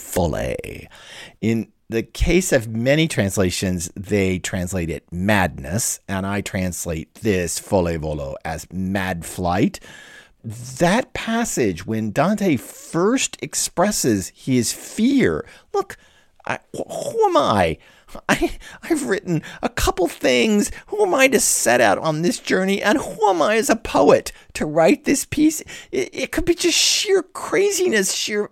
Folle. 0.09 0.55
In 1.41 1.71
the 1.89 2.03
case 2.03 2.51
of 2.51 2.67
many 2.67 3.07
translations, 3.07 3.91
they 3.95 4.37
translate 4.39 4.89
it 4.89 5.11
madness, 5.11 5.99
and 6.07 6.25
I 6.25 6.41
translate 6.41 7.13
this 7.15 7.57
folle 7.57 7.97
volo 7.97 8.35
as 8.45 8.67
mad 8.71 9.25
flight. 9.25 9.79
That 10.43 11.13
passage, 11.13 11.85
when 11.85 12.11
Dante 12.11 12.57
first 12.57 13.37
expresses 13.41 14.31
his 14.35 14.71
fear, 14.71 15.45
look, 15.73 15.97
I, 16.45 16.59
who 16.73 17.25
am 17.29 17.37
I? 17.37 17.77
I, 18.29 18.57
I've 18.83 19.07
written 19.07 19.41
a 19.61 19.69
couple 19.69 20.07
things. 20.07 20.71
Who 20.87 21.05
am 21.05 21.13
I 21.13 21.27
to 21.29 21.39
set 21.39 21.81
out 21.81 21.97
on 21.97 22.21
this 22.21 22.39
journey? 22.39 22.81
And 22.81 22.97
who 22.97 23.29
am 23.29 23.41
I 23.41 23.57
as 23.57 23.69
a 23.69 23.75
poet 23.75 24.31
to 24.53 24.65
write 24.65 25.05
this 25.05 25.25
piece? 25.25 25.61
It, 25.91 26.09
it 26.13 26.31
could 26.31 26.45
be 26.45 26.55
just 26.55 26.77
sheer 26.77 27.23
craziness, 27.23 28.13
sheer 28.13 28.49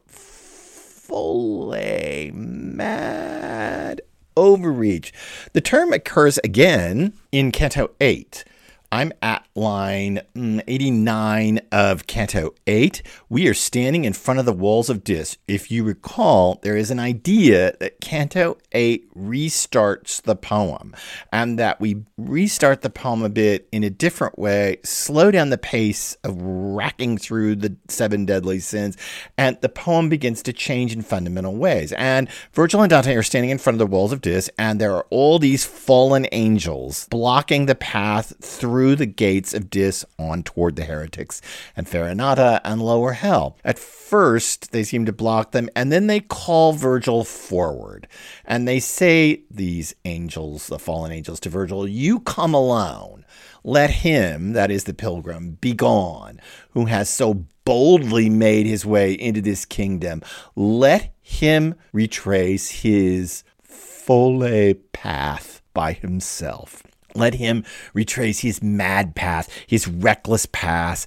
folle, 1.08 2.32
mad 2.34 4.02
overreach. 4.36 5.14
The 5.54 5.62
term 5.62 5.94
occurs 5.94 6.38
again 6.44 7.14
in 7.32 7.52
Canto 7.52 7.92
8 8.02 8.44
I'm 8.92 9.12
at 9.22 9.46
line 9.54 10.22
mm, 10.34 10.64
89 10.66 11.60
of 11.74 12.08
Canto 12.08 12.54
8. 12.68 13.02
We 13.28 13.48
are 13.50 13.54
standing 13.54 14.06
in 14.06 14.14
front 14.14 14.40
of 14.40 14.46
the 14.46 14.54
walls 14.54 14.90
of 14.90 15.04
Dis. 15.04 15.38
If 15.46 15.70
you 15.70 15.84
recall, 15.84 16.60
there 16.64 16.78
is 16.78 16.90
an 16.90 17.00
idea 17.00 17.76
that 17.82 18.00
Canto 18.00 18.58
8 18.72 19.14
restarts 19.14 20.22
the 20.22 20.38
poem 20.38 20.96
and 21.34 21.60
that 21.60 21.82
we 21.82 22.04
restart 22.18 22.82
the 22.82 22.90
poem 22.90 23.24
a 23.24 23.30
bit 23.30 23.68
in 23.74 23.84
a 23.84 23.90
different 23.90 24.40
way, 24.40 24.78
slow 24.86 25.32
down 25.32 25.50
the 25.50 25.58
pace 25.58 26.16
of 26.24 26.42
racking 26.42 27.18
through 27.18 27.58
the 27.58 27.76
seven 27.90 28.26
deadly 28.26 28.60
sins, 28.60 28.96
and 29.38 29.60
the 29.60 29.70
poem 29.70 30.08
begins 30.08 30.42
to 30.44 30.54
change 30.54 30.94
in 30.94 31.02
fundamental 31.02 31.56
ways. 31.56 31.92
And 31.94 32.30
Virgil 32.54 32.82
and 32.82 32.90
Dante 32.90 33.16
are 33.16 33.24
standing 33.24 33.50
in 33.50 33.58
front 33.58 33.76
of 33.76 33.80
the 33.80 33.94
walls 33.94 34.14
of 34.14 34.22
Dis, 34.22 34.50
and 34.58 34.80
there 34.80 34.96
are 34.96 35.08
all 35.10 35.40
these 35.40 35.66
fallen 35.66 36.26
angels 36.32 37.08
blocking 37.10 37.66
the 37.66 37.76
path 37.76 38.34
through 38.40 38.77
through 38.78 38.96
the 38.96 39.08
gates 39.08 39.56
of 39.56 39.72
Dis 39.72 40.06
on 40.20 40.44
toward 40.44 40.76
the 40.76 40.84
heretics 40.84 41.42
and 41.76 41.88
Farinata 41.88 42.62
and 42.64 42.80
lower 42.80 43.14
hell. 43.14 43.58
At 43.66 43.80
first, 43.80 44.72
they 44.72 44.84
seem 44.84 45.04
to 45.08 45.12
block 45.12 45.52
them, 45.52 45.68
and 45.76 45.92
then 45.92 46.06
they 46.06 46.20
call 46.20 46.74
Virgil 46.74 47.24
forward. 47.24 48.08
And 48.46 48.68
they 48.68 48.80
say, 48.80 49.42
these 49.50 49.96
angels, 50.06 50.68
the 50.68 50.78
fallen 50.78 51.12
angels, 51.12 51.40
to 51.40 51.50
Virgil, 51.50 51.88
You 51.88 52.20
come 52.20 52.54
alone. 52.54 53.26
Let 53.64 53.90
him, 53.90 54.54
that 54.54 54.70
is 54.70 54.84
the 54.84 54.94
pilgrim, 54.94 55.58
be 55.60 55.74
gone, 55.74 56.40
who 56.74 56.86
has 56.86 57.10
so 57.10 57.46
boldly 57.66 58.30
made 58.30 58.68
his 58.68 58.86
way 58.86 59.14
into 59.14 59.42
this 59.42 59.66
kingdom. 59.66 60.22
Let 60.56 61.16
him 61.20 61.74
retrace 61.94 62.70
his 62.70 63.44
folle 63.60 64.76
path 64.94 65.64
by 65.74 65.94
himself. 65.94 66.84
Let 67.18 67.36
him 67.36 67.64
retrace 67.94 68.40
his 68.40 68.62
mad 68.62 69.16
path, 69.16 69.50
his 69.68 69.88
reckless 69.88 70.46
path, 70.46 71.06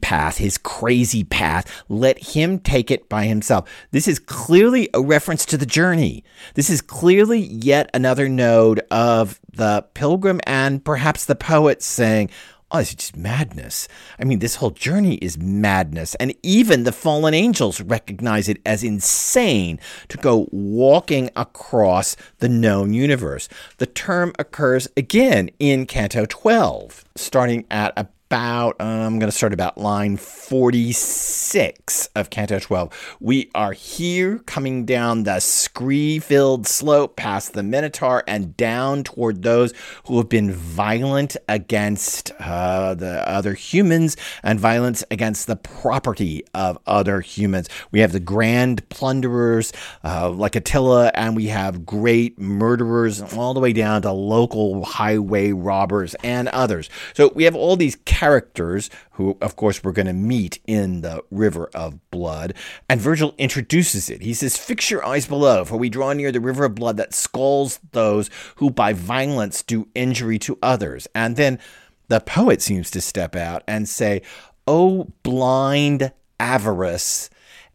path, 0.00 0.38
his 0.38 0.58
crazy 0.58 1.24
path. 1.24 1.84
Let 1.88 2.18
him 2.18 2.58
take 2.58 2.90
it 2.90 3.08
by 3.08 3.26
himself. 3.26 3.68
This 3.90 4.08
is 4.08 4.18
clearly 4.18 4.88
a 4.94 5.00
reference 5.00 5.44
to 5.46 5.56
the 5.56 5.66
journey. 5.66 6.24
This 6.54 6.70
is 6.70 6.80
clearly 6.80 7.40
yet 7.40 7.90
another 7.94 8.28
node 8.28 8.80
of 8.90 9.40
the 9.54 9.84
pilgrim 9.94 10.40
and 10.44 10.84
perhaps 10.84 11.24
the 11.24 11.34
poet 11.34 11.82
saying, 11.82 12.30
oh, 12.72 12.78
it's 12.78 12.94
just 12.94 13.16
madness. 13.16 13.86
I 14.18 14.24
mean, 14.24 14.38
this 14.38 14.56
whole 14.56 14.70
journey 14.70 15.16
is 15.16 15.38
madness. 15.38 16.14
And 16.16 16.34
even 16.42 16.84
the 16.84 16.92
fallen 16.92 17.34
angels 17.34 17.80
recognize 17.80 18.48
it 18.48 18.60
as 18.64 18.82
insane 18.82 19.78
to 20.08 20.16
go 20.16 20.48
walking 20.50 21.30
across 21.36 22.16
the 22.38 22.48
known 22.48 22.94
universe. 22.94 23.48
The 23.78 23.86
term 23.86 24.32
occurs 24.38 24.88
again 24.96 25.50
in 25.58 25.86
Canto 25.86 26.24
12, 26.24 27.04
starting 27.14 27.66
at 27.70 27.92
a 27.96 28.08
about, 28.32 28.80
uh, 28.80 28.84
I'm 28.84 29.18
going 29.18 29.30
to 29.30 29.36
start 29.36 29.52
about 29.52 29.76
line 29.76 30.16
46 30.16 32.08
of 32.16 32.30
Canto 32.30 32.58
12. 32.58 33.16
We 33.20 33.50
are 33.54 33.72
here 33.72 34.38
coming 34.46 34.86
down 34.86 35.24
the 35.24 35.38
scree 35.40 36.18
filled 36.18 36.66
slope 36.66 37.16
past 37.16 37.52
the 37.52 37.62
Minotaur 37.62 38.24
and 38.26 38.56
down 38.56 39.04
toward 39.04 39.42
those 39.42 39.74
who 40.06 40.16
have 40.16 40.30
been 40.30 40.50
violent 40.50 41.36
against 41.46 42.32
uh, 42.40 42.94
the 42.94 43.28
other 43.28 43.52
humans 43.52 44.16
and 44.42 44.58
violence 44.58 45.04
against 45.10 45.46
the 45.46 45.56
property 45.56 46.42
of 46.54 46.78
other 46.86 47.20
humans. 47.20 47.68
We 47.90 48.00
have 48.00 48.12
the 48.12 48.20
grand 48.20 48.88
plunderers 48.88 49.74
uh, 50.04 50.30
like 50.30 50.56
Attila, 50.56 51.10
and 51.14 51.36
we 51.36 51.48
have 51.48 51.84
great 51.84 52.38
murderers 52.38 53.20
all 53.34 53.52
the 53.52 53.60
way 53.60 53.74
down 53.74 54.00
to 54.02 54.12
local 54.12 54.86
highway 54.86 55.52
robbers 55.52 56.14
and 56.24 56.48
others. 56.48 56.88
So 57.12 57.30
we 57.34 57.44
have 57.44 57.54
all 57.54 57.76
these 57.76 57.96
characters 58.22 58.88
who, 59.12 59.36
of 59.40 59.56
course, 59.56 59.82
we're 59.82 59.90
going 59.90 60.06
to 60.06 60.12
meet 60.12 60.60
in 60.64 61.00
the 61.00 61.20
River 61.32 61.68
of 61.74 61.98
Blood. 62.12 62.54
And 62.88 63.00
Virgil 63.00 63.34
introduces 63.36 64.08
it. 64.08 64.22
He 64.22 64.32
says, 64.32 64.56
Fix 64.56 64.92
your 64.92 65.04
eyes 65.04 65.26
below, 65.26 65.64
for 65.64 65.76
we 65.76 65.88
draw 65.88 66.12
near 66.12 66.30
the 66.30 66.40
river 66.40 66.64
of 66.64 66.76
blood 66.76 66.98
that 66.98 67.14
scalds 67.14 67.80
those 67.90 68.30
who 68.56 68.70
by 68.70 68.92
violence 68.92 69.64
do 69.64 69.88
injury 69.96 70.38
to 70.38 70.56
others. 70.62 71.08
And 71.16 71.34
then 71.34 71.58
the 72.06 72.20
poet 72.20 72.62
seems 72.62 72.92
to 72.92 73.00
step 73.00 73.34
out 73.34 73.64
and 73.66 73.88
say, 73.88 74.22
O 74.68 75.08
blind 75.24 76.12
avarice 76.38 77.28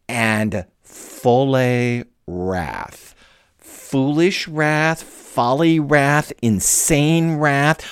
and 0.08 0.64
folle 0.82 2.04
wrath. 2.26 3.14
Foolish 3.58 4.48
wrath, 4.48 5.02
folly 5.02 5.78
wrath, 5.78 6.32
insane 6.40 7.34
wrath. 7.34 7.86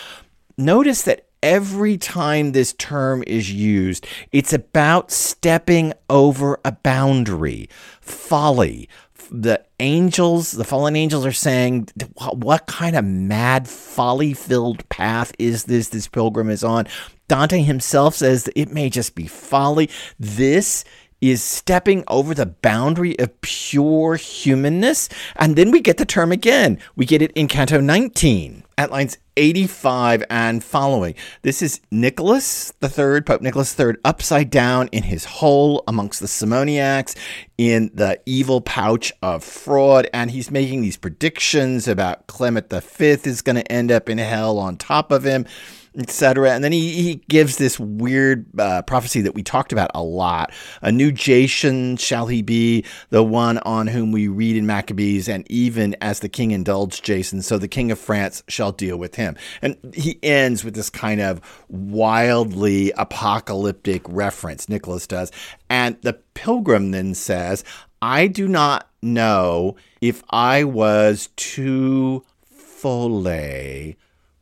Notice 0.56 1.02
that 1.02 1.25
every 1.46 1.96
time 1.96 2.50
this 2.50 2.72
term 2.72 3.22
is 3.24 3.52
used, 3.52 4.04
it's 4.32 4.52
about 4.52 5.12
stepping 5.12 5.92
over 6.10 6.58
a 6.64 6.72
boundary. 6.72 7.68
Folly. 8.00 8.88
The 9.30 9.64
angels, 9.80 10.52
the 10.52 10.64
fallen 10.64 10.96
angels 10.96 11.24
are 11.24 11.32
saying, 11.32 11.88
what 12.32 12.66
kind 12.66 12.96
of 12.96 13.04
mad, 13.04 13.68
folly 13.68 14.34
filled 14.34 14.88
path 14.88 15.32
is 15.38 15.64
this 15.64 15.88
this 15.88 16.08
pilgrim 16.08 16.50
is 16.50 16.64
on? 16.64 16.86
Dante 17.28 17.62
himself 17.62 18.16
says 18.16 18.48
it 18.54 18.72
may 18.72 18.88
just 18.88 19.14
be 19.14 19.26
folly. 19.26 19.88
This 20.18 20.84
is 21.20 21.42
stepping 21.42 22.02
over 22.08 22.34
the 22.34 22.46
boundary 22.46 23.18
of 23.18 23.40
pure 23.40 24.16
humanness. 24.16 25.08
And 25.36 25.56
then 25.56 25.70
we 25.70 25.80
get 25.80 25.96
the 25.96 26.04
term 26.04 26.30
again. 26.30 26.78
We 26.94 27.04
get 27.04 27.22
it 27.22 27.32
in 27.32 27.48
Canto 27.48 27.80
19 27.80 28.65
at 28.78 28.90
lines 28.90 29.16
85 29.38 30.24
and 30.28 30.62
following. 30.62 31.14
This 31.42 31.62
is 31.62 31.80
Nicholas 31.90 32.72
III, 32.82 33.22
Pope 33.22 33.40
Nicholas 33.40 33.78
III, 33.78 33.94
upside 34.04 34.50
down 34.50 34.88
in 34.88 35.02
his 35.02 35.24
hole 35.24 35.82
amongst 35.88 36.20
the 36.20 36.26
simoniacs 36.26 37.16
in 37.56 37.90
the 37.94 38.20
evil 38.26 38.60
pouch 38.60 39.12
of 39.22 39.42
fraud. 39.42 40.08
And 40.12 40.30
he's 40.30 40.50
making 40.50 40.82
these 40.82 40.96
predictions 40.96 41.88
about 41.88 42.26
Clement 42.26 42.70
V 42.70 43.06
is 43.06 43.42
going 43.42 43.56
to 43.56 43.72
end 43.72 43.90
up 43.90 44.08
in 44.08 44.18
hell 44.18 44.58
on 44.58 44.76
top 44.76 45.10
of 45.10 45.24
him 45.24 45.46
etc. 45.96 46.52
And 46.52 46.62
then 46.62 46.72
he, 46.72 47.02
he 47.02 47.14
gives 47.28 47.56
this 47.56 47.78
weird 47.80 48.46
uh, 48.58 48.82
prophecy 48.82 49.20
that 49.22 49.34
we 49.34 49.42
talked 49.42 49.72
about 49.72 49.90
a 49.94 50.02
lot. 50.02 50.52
A 50.82 50.92
new 50.92 51.10
Jason 51.10 51.96
shall 51.96 52.26
he 52.26 52.42
be, 52.42 52.84
the 53.10 53.22
one 53.22 53.58
on 53.58 53.86
whom 53.86 54.12
we 54.12 54.28
read 54.28 54.56
in 54.56 54.66
Maccabees, 54.66 55.28
and 55.28 55.50
even 55.50 55.96
as 56.00 56.20
the 56.20 56.28
king 56.28 56.50
indulged 56.50 57.04
Jason, 57.04 57.42
so 57.42 57.58
the 57.58 57.68
king 57.68 57.90
of 57.90 57.98
France 57.98 58.42
shall 58.48 58.72
deal 58.72 58.96
with 58.96 59.14
him. 59.14 59.36
And 59.62 59.76
he 59.94 60.18
ends 60.22 60.64
with 60.64 60.74
this 60.74 60.90
kind 60.90 61.20
of 61.20 61.40
wildly 61.68 62.92
apocalyptic 62.92 64.02
reference, 64.06 64.68
Nicholas 64.68 65.06
does. 65.06 65.32
And 65.68 66.00
the 66.02 66.14
pilgrim 66.34 66.90
then 66.90 67.14
says, 67.14 67.64
I 68.02 68.26
do 68.26 68.46
not 68.46 68.90
know 69.02 69.76
if 70.00 70.22
I 70.30 70.64
was 70.64 71.30
too 71.36 72.24
folle 72.50 73.26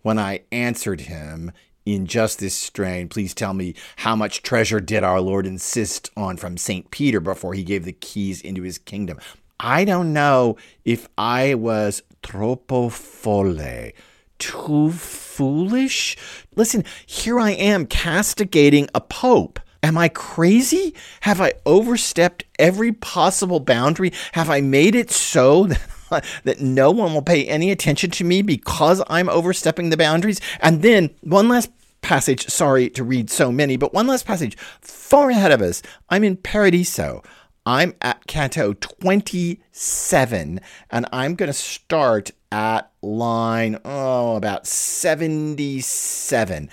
when 0.04 0.18
I 0.18 0.42
answered 0.52 1.00
him 1.00 1.50
in 1.86 2.06
just 2.06 2.38
this 2.38 2.54
strain, 2.54 3.08
please 3.08 3.32
tell 3.32 3.54
me 3.54 3.74
how 3.96 4.14
much 4.14 4.42
treasure 4.42 4.78
did 4.78 5.02
our 5.02 5.20
Lord 5.20 5.46
insist 5.46 6.10
on 6.14 6.36
from 6.36 6.58
St. 6.58 6.90
Peter 6.90 7.20
before 7.20 7.54
he 7.54 7.64
gave 7.64 7.86
the 7.86 7.92
keys 7.92 8.42
into 8.42 8.62
his 8.62 8.76
kingdom? 8.76 9.18
I 9.58 9.86
don't 9.86 10.12
know 10.12 10.58
if 10.84 11.08
I 11.16 11.54
was 11.54 12.02
troppo 12.22 12.90
folle, 12.90 13.92
too 14.38 14.92
foolish. 14.92 16.18
Listen, 16.54 16.84
here 17.06 17.40
I 17.40 17.52
am 17.52 17.86
castigating 17.86 18.88
a 18.94 19.00
pope. 19.00 19.58
Am 19.82 19.96
I 19.96 20.08
crazy? 20.08 20.94
Have 21.22 21.40
I 21.40 21.54
overstepped 21.64 22.44
every 22.58 22.92
possible 22.92 23.60
boundary? 23.60 24.12
Have 24.32 24.50
I 24.50 24.60
made 24.60 24.94
it 24.94 25.10
so 25.10 25.64
that 25.64 25.80
that 26.44 26.60
no 26.60 26.90
one 26.90 27.14
will 27.14 27.22
pay 27.22 27.46
any 27.46 27.70
attention 27.70 28.10
to 28.10 28.24
me 28.24 28.42
because 28.42 29.02
I'm 29.08 29.28
overstepping 29.28 29.90
the 29.90 29.96
boundaries. 29.96 30.40
And 30.60 30.82
then 30.82 31.10
one 31.22 31.48
last 31.48 31.70
passage, 32.02 32.48
sorry 32.48 32.90
to 32.90 33.02
read 33.02 33.30
so 33.30 33.50
many, 33.50 33.76
but 33.76 33.94
one 33.94 34.06
last 34.06 34.26
passage 34.26 34.56
far 34.80 35.30
ahead 35.30 35.52
of 35.52 35.62
us. 35.62 35.82
I'm 36.10 36.24
in 36.24 36.36
Paradiso. 36.36 37.22
I'm 37.66 37.94
at 38.02 38.26
Canto 38.26 38.74
27, 38.74 40.60
and 40.90 41.06
I'm 41.10 41.34
going 41.34 41.46
to 41.46 41.54
start 41.54 42.30
at 42.52 42.90
line, 43.00 43.78
oh, 43.86 44.36
about 44.36 44.66
77. 44.66 46.68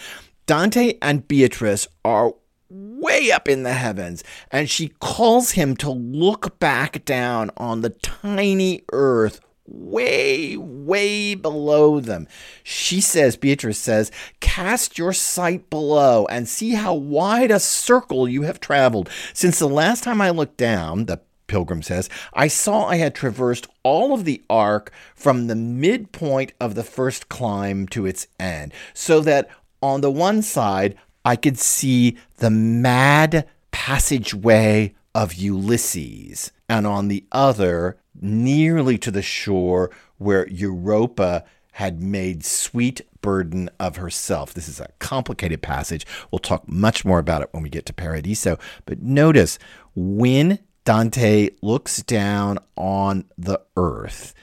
Dante 0.45 0.97
and 1.01 1.25
Beatrice 1.29 1.87
are 2.03 2.33
way 2.71 3.31
up 3.31 3.47
in 3.47 3.63
the 3.63 3.73
heavens, 3.73 4.23
and 4.51 4.69
she 4.69 4.89
calls 4.99 5.51
him 5.51 5.75
to 5.77 5.89
look 5.89 6.57
back 6.59 7.03
down 7.05 7.51
on 7.57 7.81
the 7.81 7.89
tiny 7.89 8.83
earth 8.93 9.41
way, 9.65 10.55
way 10.57 11.35
below 11.35 11.99
them. 11.99 12.27
She 12.63 13.01
says, 13.01 13.35
Beatrice 13.35 13.77
says, 13.77 14.11
cast 14.39 14.97
your 14.97 15.13
sight 15.13 15.69
below 15.69 16.25
and 16.29 16.47
see 16.47 16.71
how 16.71 16.93
wide 16.93 17.51
a 17.51 17.59
circle 17.59 18.27
you 18.27 18.43
have 18.43 18.59
traveled. 18.59 19.09
Since 19.33 19.59
the 19.59 19.69
last 19.69 20.03
time 20.03 20.21
I 20.21 20.29
looked 20.29 20.57
down, 20.57 21.05
the 21.05 21.21
pilgrim 21.47 21.81
says, 21.81 22.09
I 22.33 22.47
saw 22.47 22.85
I 22.85 22.97
had 22.97 23.13
traversed 23.13 23.67
all 23.83 24.13
of 24.13 24.23
the 24.23 24.41
arc 24.49 24.91
from 25.15 25.47
the 25.47 25.55
midpoint 25.55 26.53
of 26.59 26.75
the 26.75 26.83
first 26.83 27.29
climb 27.29 27.87
to 27.87 28.05
its 28.05 28.27
end, 28.39 28.73
so 28.93 29.19
that 29.21 29.49
on 29.81 30.01
the 30.01 30.11
one 30.11 30.41
side 30.41 30.95
I 31.23 31.35
could 31.35 31.59
see 31.59 32.17
the 32.37 32.49
mad 32.49 33.47
passageway 33.71 34.95
of 35.13 35.33
Ulysses, 35.33 36.51
and 36.69 36.87
on 36.87 37.07
the 37.07 37.25
other, 37.31 37.97
nearly 38.19 38.97
to 38.97 39.11
the 39.11 39.21
shore 39.21 39.91
where 40.17 40.47
Europa 40.47 41.43
had 41.73 42.01
made 42.01 42.43
sweet 42.45 43.01
burden 43.21 43.69
of 43.79 43.97
herself. 43.97 44.53
This 44.53 44.67
is 44.67 44.79
a 44.79 44.89
complicated 44.99 45.61
passage. 45.61 46.05
We'll 46.31 46.39
talk 46.39 46.67
much 46.67 47.05
more 47.05 47.19
about 47.19 47.41
it 47.41 47.49
when 47.51 47.63
we 47.63 47.69
get 47.69 47.85
to 47.87 47.93
Paradiso. 47.93 48.57
But 48.85 49.01
notice 49.01 49.57
when 49.95 50.59
Dante 50.85 51.49
looks 51.61 52.01
down 52.03 52.59
on 52.75 53.25
the 53.37 53.61
earth, 53.77 54.33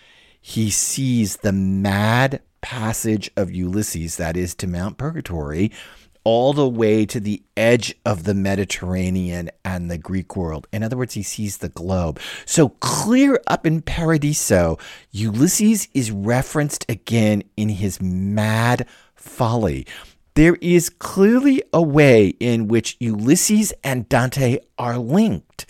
he 0.40 0.70
sees 0.70 1.38
the 1.38 1.52
mad 1.52 2.40
passage 2.60 3.30
of 3.36 3.50
Ulysses, 3.50 4.16
that 4.16 4.36
is 4.36 4.54
to 4.56 4.66
Mount 4.66 4.98
Purgatory, 4.98 5.70
all 6.24 6.52
the 6.52 6.68
way 6.68 7.06
to 7.06 7.20
the 7.20 7.42
edge 7.56 7.94
of 8.04 8.24
the 8.24 8.34
Mediterranean 8.34 9.50
and 9.64 9.90
the 9.90 9.98
Greek 9.98 10.36
world. 10.36 10.66
In 10.72 10.82
other 10.82 10.96
words, 10.96 11.14
he 11.14 11.22
sees 11.22 11.58
the 11.58 11.68
globe. 11.68 12.20
So 12.44 12.70
clear 12.80 13.40
up 13.46 13.66
in 13.66 13.82
Paradiso, 13.82 14.78
Ulysses 15.10 15.88
is 15.94 16.10
referenced 16.10 16.84
again 16.88 17.42
in 17.56 17.68
his 17.68 18.00
mad 18.00 18.86
folly. 19.14 19.86
There 20.34 20.56
is 20.60 20.88
clearly 20.88 21.62
a 21.72 21.82
way 21.82 22.28
in 22.38 22.68
which 22.68 22.96
Ulysses 23.00 23.72
and 23.82 24.08
Dante 24.08 24.58
are 24.78 24.96
linked. 24.96 25.66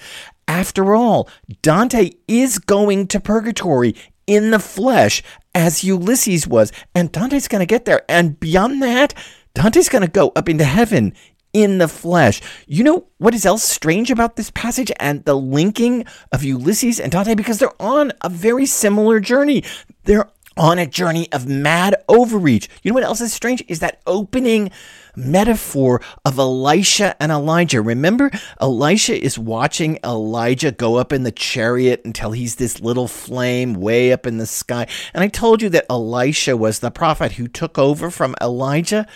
After 0.46 0.94
all, 0.94 1.28
Dante 1.62 2.11
is 2.26 2.58
going 2.58 3.06
to 3.08 3.20
purgatory 3.20 3.94
in 4.26 4.50
the 4.50 4.58
flesh 4.58 5.22
as 5.54 5.82
Ulysses 5.82 6.46
was, 6.46 6.70
and 6.94 7.11
Dante's 7.11 7.48
going 7.48 7.61
to 7.61 7.66
get 7.66 7.87
there. 7.87 8.02
And 8.08 8.38
beyond 8.38 8.82
that, 8.82 9.14
Dante's 9.59 9.88
going 9.88 10.03
to 10.03 10.09
go 10.09 10.31
up 10.37 10.49
into 10.49 10.62
heaven 10.62 11.12
in 11.53 11.79
the 11.79 11.88
flesh. 11.88 12.40
You 12.68 12.85
know 12.85 13.09
what 13.18 13.35
is 13.35 13.44
else 13.44 13.64
strange 13.64 14.09
about 14.09 14.37
this 14.37 14.53
passage 14.53 14.92
and 15.01 15.25
the 15.25 15.35
linking 15.35 16.05
of 16.31 16.44
Ulysses 16.44 17.01
and 17.01 17.11
Dante? 17.11 17.35
Because 17.35 17.59
they're 17.59 17.83
on 17.83 18.12
a 18.23 18.29
very 18.29 18.66
similar 18.66 19.18
journey. 19.18 19.64
They're 20.05 20.31
on 20.57 20.79
a 20.79 20.87
journey 20.87 21.27
of 21.33 21.49
mad 21.49 21.97
overreach. 22.09 22.68
You 22.85 22.92
know 22.92 22.94
what 22.94 23.03
else 23.03 23.21
is 23.21 23.33
strange? 23.33 23.64
Is 23.66 23.81
that 23.81 24.01
opening 24.07 24.71
metaphor 25.16 26.01
of 26.25 26.38
Elisha 26.38 27.21
and 27.21 27.33
Elijah. 27.33 27.83
Remember, 27.83 28.31
Elisha 28.61 29.21
is 29.21 29.38
watching 29.38 29.99
Elijah 30.05 30.71
go 30.71 30.97
up 30.97 31.12
in 31.12 31.25
the 31.25 31.33
chariot 31.33 32.03
until 32.05 32.31
he's 32.31 32.55
this 32.55 32.81
little 32.81 33.09
flame 33.09 33.75
way 33.75 34.12
up 34.12 34.27
in 34.27 34.38
the 34.38 34.47
sky. 34.47 34.87
And 35.12 35.25
I 35.25 35.29
told 35.29 35.61
you 35.61 35.68
that 35.71 35.87
Elisha 35.90 36.57
was 36.57 36.79
the 36.79 36.92
prophet 36.92 37.33
who 37.33 37.49
took 37.49 37.79
over 37.79 38.11
from 38.11 38.37
Elijah 38.40 39.07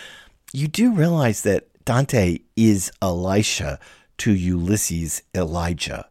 you 0.53 0.69
do 0.69 0.93
realize 0.93 1.43
that 1.43 1.69
Dante 1.85 2.39
is 2.57 2.93
Elisha 3.01 3.79
to 4.19 4.33
Ulysses' 4.33 5.23
Elijah. 5.35 6.09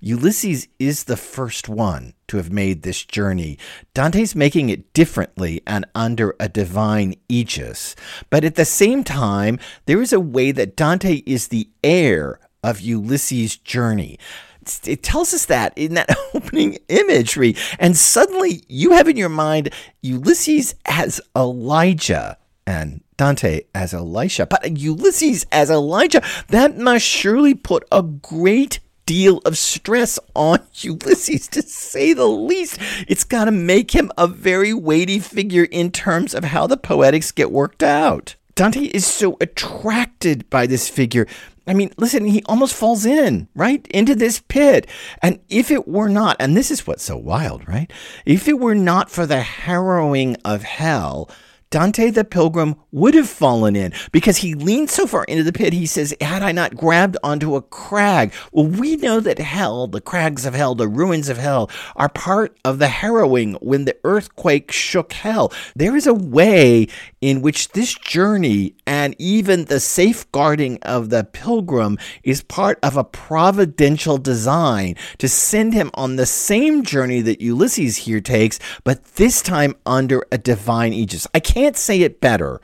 Ulysses 0.00 0.66
is 0.78 1.04
the 1.04 1.16
first 1.16 1.68
one 1.68 2.14
to 2.28 2.38
have 2.38 2.50
made 2.50 2.82
this 2.82 3.04
journey. 3.04 3.58
Dante's 3.92 4.34
making 4.34 4.70
it 4.70 4.94
differently 4.94 5.60
and 5.66 5.84
under 5.94 6.34
a 6.40 6.48
divine 6.48 7.16
aegis. 7.28 7.94
But 8.30 8.44
at 8.44 8.54
the 8.54 8.64
same 8.64 9.04
time, 9.04 9.58
there 9.84 10.00
is 10.00 10.12
a 10.12 10.20
way 10.20 10.52
that 10.52 10.76
Dante 10.76 11.22
is 11.26 11.48
the 11.48 11.68
heir 11.84 12.38
of 12.62 12.80
Ulysses' 12.80 13.56
journey. 13.56 14.18
It 14.84 15.02
tells 15.02 15.34
us 15.34 15.46
that 15.46 15.76
in 15.76 15.94
that 15.94 16.16
opening 16.34 16.78
imagery. 16.88 17.56
And 17.78 17.96
suddenly 17.96 18.62
you 18.68 18.92
have 18.92 19.08
in 19.08 19.16
your 19.16 19.28
mind 19.28 19.70
Ulysses 20.00 20.74
as 20.86 21.20
Elijah 21.36 22.38
and 22.70 23.00
Dante 23.16 23.62
as 23.74 23.92
Elisha. 23.92 24.46
But 24.46 24.78
Ulysses 24.78 25.44
as 25.50 25.70
Elijah, 25.70 26.22
that 26.48 26.78
must 26.78 27.04
surely 27.04 27.52
put 27.52 27.84
a 27.90 28.02
great 28.02 28.78
deal 29.06 29.38
of 29.38 29.58
stress 29.58 30.20
on 30.36 30.60
Ulysses, 30.74 31.48
to 31.48 31.62
say 31.62 32.12
the 32.12 32.28
least. 32.28 32.78
It's 33.08 33.24
got 33.24 33.46
to 33.46 33.50
make 33.50 33.90
him 33.90 34.12
a 34.16 34.28
very 34.28 34.72
weighty 34.72 35.18
figure 35.18 35.64
in 35.64 35.90
terms 35.90 36.32
of 36.32 36.44
how 36.44 36.68
the 36.68 36.76
poetics 36.76 37.32
get 37.32 37.50
worked 37.50 37.82
out. 37.82 38.36
Dante 38.54 38.84
is 38.84 39.04
so 39.04 39.36
attracted 39.40 40.48
by 40.48 40.66
this 40.66 40.88
figure. 40.88 41.26
I 41.66 41.74
mean, 41.74 41.92
listen, 41.96 42.24
he 42.24 42.42
almost 42.46 42.74
falls 42.74 43.04
in, 43.04 43.48
right? 43.54 43.84
Into 43.88 44.14
this 44.14 44.40
pit. 44.46 44.86
And 45.22 45.40
if 45.48 45.72
it 45.72 45.88
were 45.88 46.08
not, 46.08 46.36
and 46.38 46.56
this 46.56 46.70
is 46.70 46.86
what's 46.86 47.02
so 47.02 47.16
wild, 47.16 47.66
right? 47.66 47.92
If 48.24 48.46
it 48.48 48.60
were 48.60 48.74
not 48.76 49.10
for 49.10 49.26
the 49.26 49.40
harrowing 49.40 50.36
of 50.44 50.62
hell, 50.62 51.28
Dante 51.70 52.10
the 52.10 52.24
Pilgrim 52.24 52.74
would 52.90 53.14
have 53.14 53.28
fallen 53.28 53.76
in 53.76 53.92
because 54.10 54.38
he 54.38 54.54
leaned 54.56 54.90
so 54.90 55.06
far 55.06 55.22
into 55.24 55.44
the 55.44 55.52
pit. 55.52 55.72
He 55.72 55.86
says, 55.86 56.12
Had 56.20 56.42
I 56.42 56.50
not 56.50 56.74
grabbed 56.74 57.16
onto 57.22 57.54
a 57.54 57.62
crag? 57.62 58.32
Well, 58.50 58.66
we 58.66 58.96
know 58.96 59.20
that 59.20 59.38
hell, 59.38 59.86
the 59.86 60.00
crags 60.00 60.44
of 60.44 60.54
hell, 60.54 60.74
the 60.74 60.88
ruins 60.88 61.28
of 61.28 61.38
hell, 61.38 61.70
are 61.94 62.08
part 62.08 62.58
of 62.64 62.80
the 62.80 62.88
harrowing 62.88 63.54
when 63.60 63.84
the 63.84 63.96
earthquake 64.02 64.72
shook 64.72 65.12
hell. 65.12 65.52
There 65.76 65.94
is 65.94 66.08
a 66.08 66.14
way 66.14 66.88
in 67.20 67.40
which 67.40 67.68
this 67.68 67.94
journey 67.94 68.74
and 68.84 69.14
even 69.20 69.66
the 69.66 69.78
safeguarding 69.78 70.80
of 70.82 71.10
the 71.10 71.22
pilgrim 71.22 71.98
is 72.24 72.42
part 72.42 72.80
of 72.82 72.96
a 72.96 73.04
providential 73.04 74.18
design 74.18 74.96
to 75.18 75.28
send 75.28 75.72
him 75.72 75.92
on 75.94 76.16
the 76.16 76.26
same 76.26 76.82
journey 76.82 77.20
that 77.20 77.40
Ulysses 77.40 77.98
here 77.98 78.20
takes, 78.20 78.58
but 78.82 79.04
this 79.14 79.40
time 79.40 79.76
under 79.86 80.26
a 80.32 80.38
divine 80.38 80.92
aegis. 80.92 81.28
I 81.32 81.38
can't 81.38 81.59
can't 81.60 81.76
say 81.76 82.00
it 82.00 82.22
better 82.22 82.58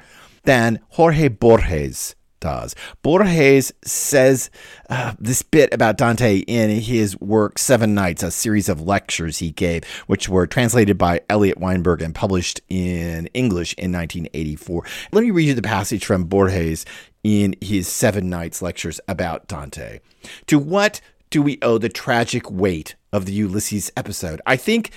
than 0.44 0.80
Jorge 0.88 1.28
Borges 1.28 2.14
does. 2.40 2.74
Borges 3.02 3.70
says 3.84 4.50
uh, 4.88 5.12
this 5.18 5.42
bit 5.42 5.74
about 5.74 5.98
Dante 5.98 6.38
in 6.38 6.70
his 6.80 7.20
work 7.20 7.58
Seven 7.58 7.94
Nights, 7.94 8.22
a 8.22 8.30
series 8.30 8.70
of 8.70 8.80
lectures 8.80 9.38
he 9.38 9.50
gave, 9.50 9.84
which 10.06 10.30
were 10.30 10.46
translated 10.46 10.96
by 10.96 11.20
Eliot 11.28 11.58
Weinberg 11.58 12.00
and 12.00 12.14
published 12.14 12.62
in 12.70 13.26
English 13.34 13.74
in 13.74 13.92
1984. 13.92 14.84
Let 15.12 15.24
me 15.24 15.30
read 15.30 15.48
you 15.48 15.54
the 15.54 15.60
passage 15.60 16.06
from 16.06 16.24
Borges 16.24 16.86
in 17.22 17.54
his 17.60 17.88
Seven 17.88 18.30
Nights 18.30 18.62
lectures 18.62 18.98
about 19.08 19.46
Dante. 19.46 20.00
To 20.46 20.58
what 20.58 21.02
do 21.28 21.42
we 21.42 21.58
owe 21.60 21.76
the 21.76 21.90
tragic 21.90 22.50
weight 22.50 22.94
of 23.12 23.26
the 23.26 23.32
Ulysses 23.32 23.92
episode? 23.94 24.40
I 24.46 24.56
think 24.56 24.90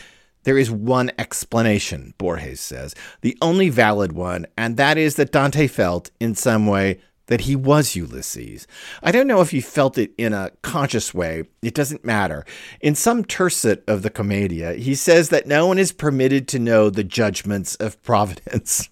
there 0.49 0.57
is 0.57 0.71
one 0.71 1.11
explanation, 1.19 2.15
Borges 2.17 2.59
says, 2.59 2.95
the 3.21 3.37
only 3.39 3.69
valid 3.69 4.13
one, 4.13 4.47
and 4.57 4.77
that 4.77 4.97
is 4.97 5.13
that 5.13 5.31
Dante 5.31 5.67
felt, 5.67 6.09
in 6.19 6.33
some 6.33 6.65
way, 6.65 6.99
that 7.27 7.41
he 7.41 7.55
was 7.55 7.95
Ulysses. 7.95 8.65
I 9.03 9.11
don't 9.11 9.27
know 9.27 9.41
if 9.41 9.51
he 9.51 9.61
felt 9.61 9.99
it 9.99 10.11
in 10.17 10.33
a 10.33 10.49
conscious 10.63 11.13
way. 11.13 11.43
It 11.61 11.75
doesn't 11.75 12.03
matter. 12.03 12.47
In 12.81 12.95
some 12.95 13.23
tercet 13.23 13.83
of 13.87 14.01
the 14.01 14.09
Commedia, 14.09 14.73
he 14.73 14.95
says 14.95 15.29
that 15.29 15.45
no 15.45 15.67
one 15.67 15.77
is 15.77 15.91
permitted 15.91 16.47
to 16.47 16.57
know 16.57 16.89
the 16.89 17.03
judgments 17.03 17.75
of 17.75 18.01
providence. 18.01 18.89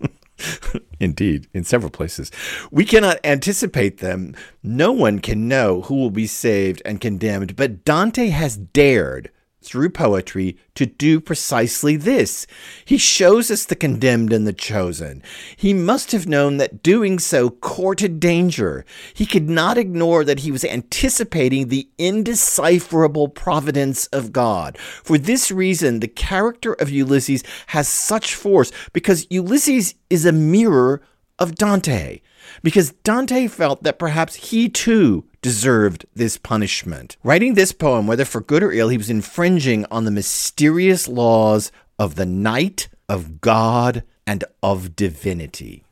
Indeed, 0.99 1.47
in 1.55 1.63
several 1.63 1.89
places. 1.89 2.29
We 2.69 2.85
cannot 2.85 3.17
anticipate 3.23 3.97
them. 3.97 4.35
No 4.61 4.91
one 4.91 5.17
can 5.21 5.47
know 5.47 5.81
who 5.81 5.95
will 5.95 6.11
be 6.11 6.27
saved 6.27 6.83
and 6.85 7.01
condemned, 7.01 7.55
but 7.55 7.83
Dante 7.83 8.27
has 8.27 8.57
dared 8.57 9.31
through 9.61 9.89
poetry 9.89 10.57
to 10.75 10.85
do 10.85 11.19
precisely 11.19 11.95
this. 11.95 12.47
He 12.85 12.97
shows 12.97 13.51
us 13.51 13.65
the 13.65 13.75
condemned 13.75 14.31
and 14.31 14.47
the 14.47 14.53
chosen. 14.53 15.21
He 15.55 15.73
must 15.73 16.11
have 16.11 16.27
known 16.27 16.57
that 16.57 16.83
doing 16.83 17.19
so 17.19 17.49
courted 17.49 18.19
danger. 18.19 18.85
He 19.13 19.25
could 19.25 19.49
not 19.49 19.77
ignore 19.77 20.23
that 20.23 20.39
he 20.39 20.51
was 20.51 20.63
anticipating 20.63 21.67
the 21.67 21.89
indecipherable 21.97 23.29
providence 23.29 24.07
of 24.07 24.31
God. 24.31 24.77
For 24.77 25.17
this 25.17 25.51
reason, 25.51 25.99
the 25.99 26.07
character 26.07 26.73
of 26.73 26.89
Ulysses 26.89 27.43
has 27.67 27.87
such 27.87 28.35
force 28.35 28.71
because 28.93 29.27
Ulysses 29.29 29.95
is 30.09 30.25
a 30.25 30.31
mirror 30.31 31.01
of 31.39 31.55
Dante 31.55 32.21
because 32.67 32.91
Dante 33.05 33.47
felt 33.47 33.83
that 33.83 33.97
perhaps 33.97 34.35
he 34.35 34.67
too 34.67 35.23
deserved 35.41 36.05
this 36.13 36.35
punishment. 36.35 37.15
Writing 37.23 37.53
this 37.53 37.71
poem, 37.71 38.07
whether 38.07 38.25
for 38.25 38.41
good 38.41 38.61
or 38.61 38.73
ill, 38.73 38.89
he 38.89 38.97
was 38.97 39.09
infringing 39.09 39.85
on 39.89 40.03
the 40.03 40.11
mysterious 40.11 41.07
laws 41.07 41.71
of 41.97 42.15
the 42.15 42.25
night, 42.25 42.89
of 43.07 43.39
God, 43.39 44.03
and 44.25 44.43
of 44.61 44.97
divinity. 44.97 45.85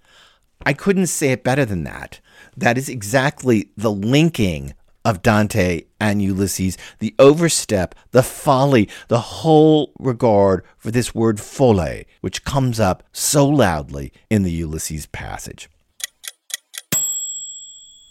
I 0.65 0.73
couldn't 0.73 1.07
say 1.07 1.31
it 1.31 1.45
better 1.45 1.63
than 1.63 1.85
that. 1.85 2.19
That 2.57 2.77
is 2.77 2.89
exactly 2.89 3.69
the 3.77 3.89
linking 3.89 4.73
of 5.05 5.21
Dante 5.21 5.83
and 6.01 6.21
Ulysses, 6.21 6.77
the 6.99 7.15
overstep, 7.17 7.95
the 8.11 8.21
folly, 8.21 8.89
the 9.07 9.21
whole 9.21 9.93
regard 9.97 10.65
for 10.77 10.91
this 10.91 11.15
word 11.15 11.39
folle, 11.39 12.03
which 12.19 12.43
comes 12.43 12.81
up 12.81 13.01
so 13.13 13.47
loudly 13.47 14.11
in 14.29 14.43
the 14.43 14.51
Ulysses 14.51 15.05
passage. 15.05 15.69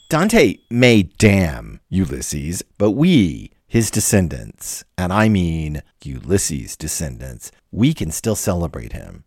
Dante 0.08 0.58
may 0.70 1.04
damn 1.04 1.80
Ulysses, 1.88 2.62
but 2.76 2.90
we, 2.92 3.50
his 3.66 3.90
descendants, 3.90 4.84
and 4.98 5.12
I 5.12 5.28
mean 5.28 5.82
Ulysses' 6.02 6.76
descendants, 6.76 7.50
we 7.72 7.94
can 7.94 8.10
still 8.10 8.36
celebrate 8.36 8.92
him. 8.92 9.24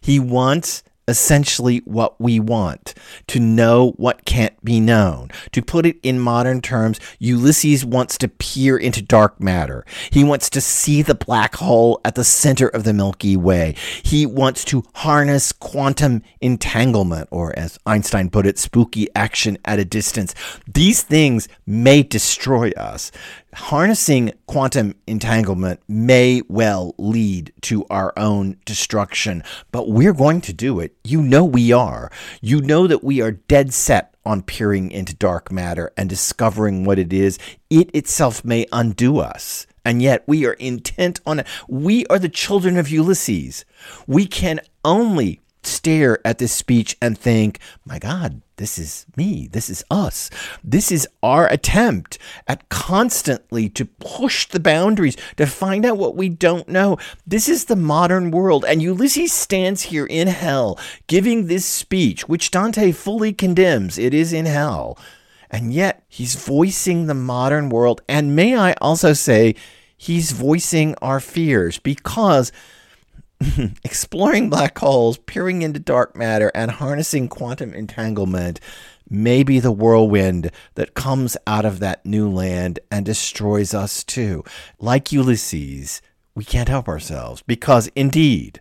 He 0.00 0.18
wants 0.18 0.82
essentially 1.08 1.78
what 1.84 2.20
we 2.20 2.40
want 2.40 2.94
to 3.28 3.40
know 3.40 3.92
what 3.96 4.24
can't 4.24 4.62
be 4.64 4.80
known. 4.80 5.30
To 5.52 5.62
put 5.62 5.86
it 5.86 5.96
in 6.02 6.18
modern 6.18 6.60
terms, 6.60 6.98
Ulysses 7.18 7.84
wants 7.84 8.18
to 8.18 8.28
peer 8.28 8.76
into 8.76 9.02
dark 9.02 9.40
matter. 9.40 9.84
He 10.10 10.24
wants 10.24 10.50
to 10.50 10.60
see 10.60 11.02
the 11.02 11.14
black 11.14 11.56
hole 11.56 12.00
at 12.04 12.14
the 12.14 12.24
center 12.24 12.68
of 12.68 12.84
the 12.84 12.92
Milky 12.92 13.36
Way. 13.36 13.74
He 14.02 14.26
wants 14.26 14.64
to 14.66 14.84
harness 14.94 15.52
quantum 15.52 16.22
entanglement, 16.40 17.28
or 17.30 17.56
as 17.58 17.78
Einstein 17.86 18.30
put 18.30 18.46
it, 18.46 18.58
spooky 18.58 19.08
action 19.14 19.58
at 19.64 19.78
a 19.78 19.84
distance. 19.84 20.34
These 20.66 21.02
things 21.02 21.48
may 21.66 22.02
destroy 22.02 22.70
us 22.72 23.12
harnessing 23.56 24.32
quantum 24.46 24.94
entanglement 25.06 25.80
may 25.88 26.42
well 26.48 26.94
lead 26.98 27.52
to 27.62 27.86
our 27.90 28.12
own 28.16 28.56
destruction, 28.64 29.42
but 29.72 29.88
we're 29.88 30.12
going 30.12 30.40
to 30.42 30.52
do 30.52 30.78
it. 30.78 30.94
You 31.02 31.22
know 31.22 31.44
we 31.44 31.72
are. 31.72 32.10
You 32.40 32.60
know 32.60 32.86
that 32.86 33.02
we 33.02 33.20
are 33.22 33.32
dead 33.32 33.72
set 33.72 34.14
on 34.24 34.42
peering 34.42 34.90
into 34.90 35.14
dark 35.14 35.50
matter 35.50 35.92
and 35.96 36.08
discovering 36.08 36.84
what 36.84 36.98
it 36.98 37.12
is. 37.12 37.38
It 37.70 37.90
itself 37.94 38.44
may 38.44 38.66
undo 38.72 39.18
us. 39.18 39.66
And 39.84 40.02
yet 40.02 40.24
we 40.26 40.44
are 40.46 40.54
intent 40.54 41.20
on 41.24 41.38
it. 41.40 41.46
We 41.68 42.06
are 42.06 42.18
the 42.18 42.28
children 42.28 42.76
of 42.76 42.88
Ulysses. 42.90 43.64
We 44.06 44.26
can 44.26 44.60
only 44.84 45.40
stare 45.62 46.18
at 46.26 46.38
this 46.38 46.52
speech 46.52 46.96
and 47.00 47.16
think, 47.16 47.60
my 47.84 47.98
God, 47.98 48.42
this 48.56 48.78
is 48.78 49.06
me. 49.16 49.48
This 49.52 49.68
is 49.68 49.84
us. 49.90 50.30
This 50.64 50.90
is 50.90 51.06
our 51.22 51.46
attempt 51.48 52.18
at 52.46 52.68
constantly 52.68 53.68
to 53.70 53.84
push 53.84 54.46
the 54.46 54.60
boundaries, 54.60 55.16
to 55.36 55.46
find 55.46 55.84
out 55.84 55.98
what 55.98 56.16
we 56.16 56.28
don't 56.28 56.68
know. 56.68 56.96
This 57.26 57.48
is 57.48 57.66
the 57.66 57.76
modern 57.76 58.30
world. 58.30 58.64
And 58.64 58.82
Ulysses 58.82 59.32
stands 59.32 59.82
here 59.82 60.06
in 60.06 60.28
hell 60.28 60.78
giving 61.06 61.46
this 61.46 61.66
speech, 61.66 62.28
which 62.28 62.50
Dante 62.50 62.92
fully 62.92 63.32
condemns. 63.32 63.98
It 63.98 64.14
is 64.14 64.32
in 64.32 64.46
hell. 64.46 64.98
And 65.50 65.72
yet 65.72 66.04
he's 66.08 66.34
voicing 66.34 67.06
the 67.06 67.14
modern 67.14 67.68
world. 67.68 68.00
And 68.08 68.34
may 68.34 68.56
I 68.56 68.72
also 68.80 69.12
say, 69.12 69.54
he's 69.96 70.32
voicing 70.32 70.94
our 71.02 71.20
fears 71.20 71.78
because 71.78 72.52
exploring 73.84 74.48
black 74.50 74.78
holes, 74.78 75.18
peering 75.18 75.62
into 75.62 75.78
dark 75.78 76.16
matter, 76.16 76.50
and 76.54 76.70
harnessing 76.70 77.28
quantum 77.28 77.74
entanglement 77.74 78.60
may 79.08 79.42
be 79.42 79.60
the 79.60 79.72
whirlwind 79.72 80.50
that 80.74 80.94
comes 80.94 81.36
out 81.46 81.64
of 81.64 81.78
that 81.78 82.04
new 82.04 82.28
land 82.28 82.80
and 82.90 83.06
destroys 83.06 83.72
us 83.72 84.02
too. 84.02 84.42
Like 84.78 85.12
Ulysses, 85.12 86.02
we 86.34 86.44
can't 86.44 86.68
help 86.68 86.88
ourselves 86.88 87.42
because 87.46 87.88
indeed, 87.94 88.60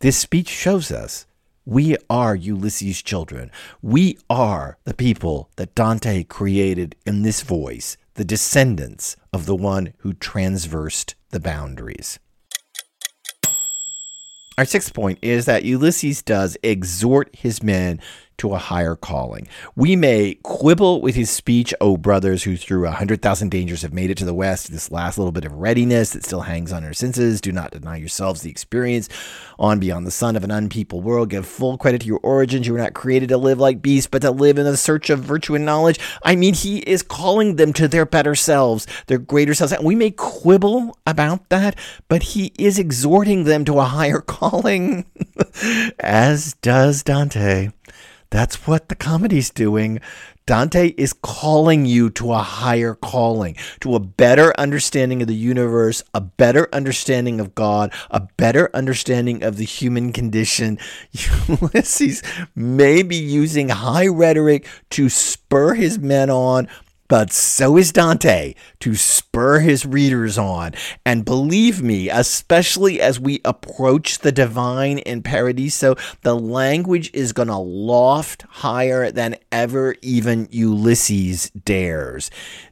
this 0.00 0.18
speech 0.18 0.48
shows 0.48 0.90
us 0.90 1.26
we 1.66 1.96
are 2.08 2.34
Ulysses' 2.34 3.02
children. 3.02 3.50
We 3.82 4.18
are 4.28 4.78
the 4.84 4.94
people 4.94 5.50
that 5.56 5.74
Dante 5.74 6.24
created 6.24 6.96
in 7.06 7.22
this 7.22 7.42
voice, 7.42 7.96
the 8.14 8.24
descendants 8.24 9.16
of 9.32 9.46
the 9.46 9.56
one 9.56 9.92
who 9.98 10.14
transversed 10.14 11.14
the 11.30 11.40
boundaries. 11.40 12.18
Our 14.58 14.64
sixth 14.64 14.92
point 14.92 15.18
is 15.22 15.46
that 15.46 15.64
Ulysses 15.64 16.22
does 16.22 16.56
exhort 16.62 17.34
his 17.34 17.62
men 17.62 18.00
to 18.40 18.54
a 18.54 18.58
higher 18.58 18.96
calling. 18.96 19.46
We 19.76 19.96
may 19.96 20.38
quibble 20.42 21.02
with 21.02 21.14
his 21.14 21.30
speech, 21.30 21.74
oh, 21.78 21.98
brothers 21.98 22.44
who 22.44 22.56
through 22.56 22.86
a 22.86 22.90
hundred 22.90 23.20
thousand 23.20 23.50
dangers 23.50 23.82
have 23.82 23.92
made 23.92 24.10
it 24.10 24.16
to 24.16 24.24
the 24.24 24.32
West, 24.32 24.72
this 24.72 24.90
last 24.90 25.18
little 25.18 25.30
bit 25.30 25.44
of 25.44 25.52
readiness 25.52 26.10
that 26.10 26.24
still 26.24 26.40
hangs 26.40 26.72
on 26.72 26.82
our 26.82 26.94
senses. 26.94 27.42
Do 27.42 27.52
not 27.52 27.70
deny 27.70 27.96
yourselves 27.96 28.40
the 28.40 28.50
experience 28.50 29.10
on 29.58 29.78
beyond 29.78 30.06
the 30.06 30.10
sun 30.10 30.36
of 30.36 30.44
an 30.44 30.50
unpeopled 30.50 31.04
world. 31.04 31.28
Give 31.28 31.44
full 31.44 31.76
credit 31.76 32.00
to 32.00 32.06
your 32.06 32.20
origins. 32.22 32.66
You 32.66 32.72
were 32.72 32.78
not 32.78 32.94
created 32.94 33.28
to 33.28 33.36
live 33.36 33.58
like 33.58 33.82
beasts, 33.82 34.08
but 34.08 34.22
to 34.22 34.30
live 34.30 34.56
in 34.56 34.64
the 34.64 34.76
search 34.76 35.10
of 35.10 35.20
virtue 35.20 35.54
and 35.54 35.66
knowledge. 35.66 36.00
I 36.22 36.34
mean, 36.34 36.54
he 36.54 36.78
is 36.78 37.02
calling 37.02 37.56
them 37.56 37.74
to 37.74 37.88
their 37.88 38.06
better 38.06 38.34
selves, 38.34 38.86
their 39.06 39.18
greater 39.18 39.52
selves. 39.52 39.74
And 39.74 39.84
we 39.84 39.94
may 39.94 40.12
quibble 40.12 40.96
about 41.06 41.46
that, 41.50 41.76
but 42.08 42.22
he 42.22 42.52
is 42.58 42.78
exhorting 42.78 43.44
them 43.44 43.66
to 43.66 43.80
a 43.80 43.84
higher 43.84 44.20
calling, 44.26 45.04
as 45.98 46.54
does 46.62 47.02
Dante. 47.02 47.68
That's 48.30 48.66
what 48.66 48.88
the 48.88 48.94
comedy's 48.94 49.50
doing. 49.50 50.00
Dante 50.46 50.94
is 50.96 51.12
calling 51.12 51.84
you 51.84 52.10
to 52.10 52.32
a 52.32 52.38
higher 52.38 52.94
calling, 52.94 53.56
to 53.80 53.94
a 53.94 54.00
better 54.00 54.52
understanding 54.58 55.20
of 55.22 55.28
the 55.28 55.34
universe, 55.34 56.02
a 56.14 56.20
better 56.20 56.68
understanding 56.72 57.40
of 57.40 57.54
God, 57.54 57.92
a 58.10 58.20
better 58.36 58.70
understanding 58.74 59.42
of 59.42 59.56
the 59.56 59.64
human 59.64 60.12
condition. 60.12 60.78
Ulysses 61.48 62.22
may 62.54 63.02
be 63.02 63.16
using 63.16 63.68
high 63.68 64.06
rhetoric 64.06 64.66
to 64.90 65.08
spur 65.08 65.74
his 65.74 65.98
men 65.98 66.30
on, 66.30 66.68
but 67.10 67.32
so 67.32 67.76
is 67.76 67.90
Dante 67.90 68.54
to 68.78 68.94
spur 68.94 69.58
his 69.58 69.84
readers 69.84 70.38
on. 70.38 70.74
And 71.04 71.24
believe 71.24 71.82
me, 71.82 72.08
especially 72.08 73.00
as 73.00 73.18
we 73.18 73.40
approach 73.44 74.20
the 74.20 74.30
divine 74.30 74.98
in 74.98 75.24
Paradiso, 75.24 75.96
the 76.22 76.36
language 76.36 77.10
is 77.12 77.32
going 77.32 77.48
to 77.48 77.56
loft 77.56 78.44
higher 78.48 79.10
than 79.10 79.34
ever 79.50 79.96
even 80.02 80.46
Ulysses 80.52 81.50
dares. 81.50 82.30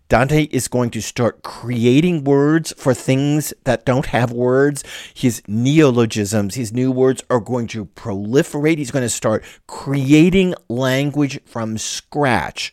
Dante 0.09 0.45
is 0.45 0.69
going 0.69 0.91
to 0.91 1.03
start 1.03 1.43
creating 1.43 2.23
words 2.23 2.73
for 2.79 2.95
things 2.95 3.53
that 3.65 3.85
don't 3.85 4.07
have 4.07 4.31
words. 4.31 4.85
His 5.13 5.43
neologisms, 5.49 6.55
his 6.55 6.73
new 6.73 6.93
words 6.93 7.25
are 7.29 7.41
going 7.41 7.67
to 7.69 7.87
proliferate. 7.87 8.79
He's 8.79 8.93
going 8.93 9.05
to 9.05 9.09
start 9.09 9.45
creating 9.67 10.55
language 10.69 11.41
from 11.45 11.77
scratch 11.77 12.73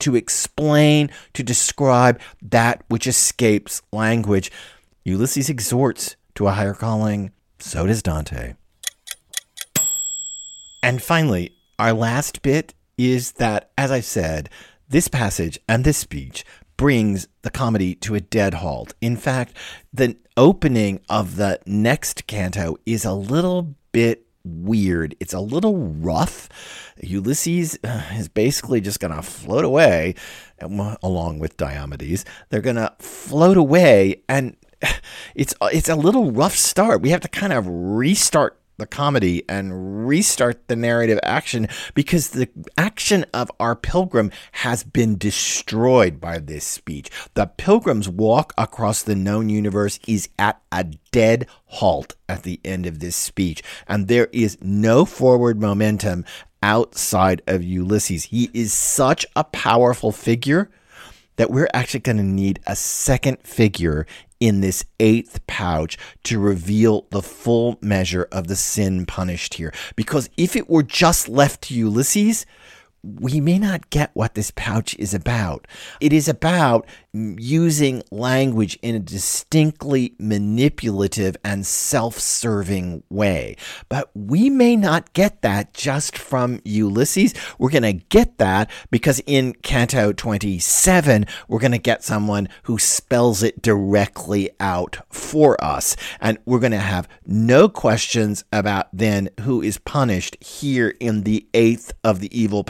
to 0.00 0.16
explain, 0.16 1.10
to 1.34 1.42
describe 1.42 2.20
that 2.42 2.82
which 2.88 3.06
escapes 3.06 3.82
language. 3.92 4.50
Ulysses 5.04 5.48
exhorts 5.48 6.16
to 6.34 6.48
a 6.48 6.52
higher 6.52 6.74
calling, 6.74 7.32
so 7.58 7.86
does 7.86 8.02
Dante. 8.02 8.54
And 10.82 11.02
finally, 11.02 11.52
our 11.78 11.92
last 11.92 12.42
bit 12.42 12.74
is 12.96 13.32
that, 13.32 13.70
as 13.76 13.90
I 13.90 14.00
said, 14.00 14.48
this 14.88 15.08
passage 15.08 15.58
and 15.68 15.84
this 15.84 15.98
speech 15.98 16.44
brings 16.76 17.28
the 17.42 17.50
comedy 17.50 17.94
to 17.94 18.14
a 18.14 18.20
dead 18.20 18.54
halt. 18.54 18.94
In 19.00 19.16
fact, 19.16 19.54
the 19.92 20.16
opening 20.36 21.00
of 21.08 21.36
the 21.36 21.60
next 21.66 22.26
canto 22.26 22.76
is 22.86 23.04
a 23.04 23.12
little 23.12 23.74
bit 23.92 24.26
weird. 24.44 25.14
It's 25.20 25.34
a 25.34 25.40
little 25.40 25.76
rough. 25.76 26.48
Ulysses 27.02 27.78
uh, 27.84 28.02
is 28.14 28.28
basically 28.28 28.80
just 28.80 29.00
going 29.00 29.14
to 29.14 29.22
float 29.22 29.64
away 29.64 30.14
along 30.60 31.38
with 31.38 31.56
Diomedes. 31.56 32.24
They're 32.48 32.60
going 32.60 32.76
to 32.76 32.94
float 32.98 33.56
away 33.56 34.22
and 34.28 34.56
it's 35.34 35.54
it's 35.72 35.88
a 35.88 35.96
little 35.96 36.30
rough 36.30 36.56
start. 36.56 37.02
We 37.02 37.10
have 37.10 37.20
to 37.20 37.28
kind 37.28 37.52
of 37.52 37.66
restart 37.66 38.59
the 38.80 38.86
comedy 38.86 39.44
and 39.48 40.08
restart 40.08 40.66
the 40.66 40.74
narrative 40.74 41.20
action 41.22 41.68
because 41.94 42.30
the 42.30 42.48
action 42.76 43.24
of 43.32 43.52
our 43.60 43.76
pilgrim 43.76 44.32
has 44.52 44.82
been 44.82 45.16
destroyed 45.16 46.20
by 46.20 46.38
this 46.38 46.64
speech. 46.64 47.10
The 47.34 47.46
pilgrim's 47.46 48.08
walk 48.08 48.52
across 48.58 49.02
the 49.02 49.14
known 49.14 49.50
universe 49.50 50.00
is 50.08 50.30
at 50.38 50.60
a 50.72 50.84
dead 51.12 51.46
halt 51.66 52.14
at 52.28 52.42
the 52.42 52.58
end 52.64 52.86
of 52.86 52.98
this 52.98 53.14
speech, 53.14 53.62
and 53.86 54.08
there 54.08 54.28
is 54.32 54.58
no 54.62 55.04
forward 55.04 55.60
momentum 55.60 56.24
outside 56.62 57.42
of 57.46 57.62
Ulysses. 57.62 58.24
He 58.24 58.50
is 58.54 58.72
such 58.72 59.26
a 59.36 59.44
powerful 59.44 60.10
figure 60.10 60.70
that 61.36 61.50
we're 61.50 61.68
actually 61.72 62.00
going 62.00 62.16
to 62.16 62.22
need 62.22 62.60
a 62.66 62.76
second 62.76 63.38
figure 63.44 64.06
in 64.40 64.62
this 64.62 64.84
eighth 64.98 65.46
pouch 65.46 65.98
to 66.24 66.40
reveal 66.40 67.06
the 67.10 67.22
full 67.22 67.78
measure 67.80 68.26
of 68.32 68.48
the 68.48 68.56
sin 68.56 69.06
punished 69.06 69.54
here. 69.54 69.72
Because 69.94 70.28
if 70.36 70.56
it 70.56 70.68
were 70.68 70.82
just 70.82 71.28
left 71.28 71.62
to 71.62 71.74
Ulysses, 71.74 72.46
we 73.02 73.40
may 73.40 73.58
not 73.58 73.90
get 73.90 74.10
what 74.14 74.34
this 74.34 74.50
pouch 74.54 74.94
is 74.98 75.14
about. 75.14 75.66
It 76.00 76.12
is 76.12 76.28
about 76.28 76.86
using 77.12 78.02
language 78.10 78.78
in 78.82 78.94
a 78.94 79.00
distinctly 79.00 80.14
manipulative 80.18 81.36
and 81.44 81.66
self 81.66 82.18
serving 82.18 83.02
way. 83.08 83.56
But 83.88 84.10
we 84.14 84.50
may 84.50 84.76
not 84.76 85.12
get 85.12 85.42
that 85.42 85.74
just 85.74 86.16
from 86.16 86.60
Ulysses. 86.64 87.34
We're 87.58 87.70
going 87.70 87.82
to 87.82 87.92
get 87.92 88.38
that 88.38 88.70
because 88.90 89.20
in 89.26 89.54
Canto 89.54 90.12
27, 90.12 91.26
we're 91.48 91.58
going 91.58 91.72
to 91.72 91.78
get 91.78 92.04
someone 92.04 92.48
who 92.64 92.78
spells 92.78 93.42
it 93.42 93.62
directly 93.62 94.50
out 94.60 94.98
for 95.08 95.62
us. 95.64 95.96
And 96.20 96.38
we're 96.44 96.60
going 96.60 96.70
to 96.72 96.78
have 96.78 97.08
no 97.26 97.68
questions 97.68 98.44
about 98.52 98.88
then 98.92 99.30
who 99.40 99.62
is 99.62 99.78
punished 99.78 100.36
here 100.42 100.94
in 101.00 101.22
the 101.22 101.46
eighth 101.54 101.92
of 102.04 102.20
the 102.20 102.38
evil 102.38 102.62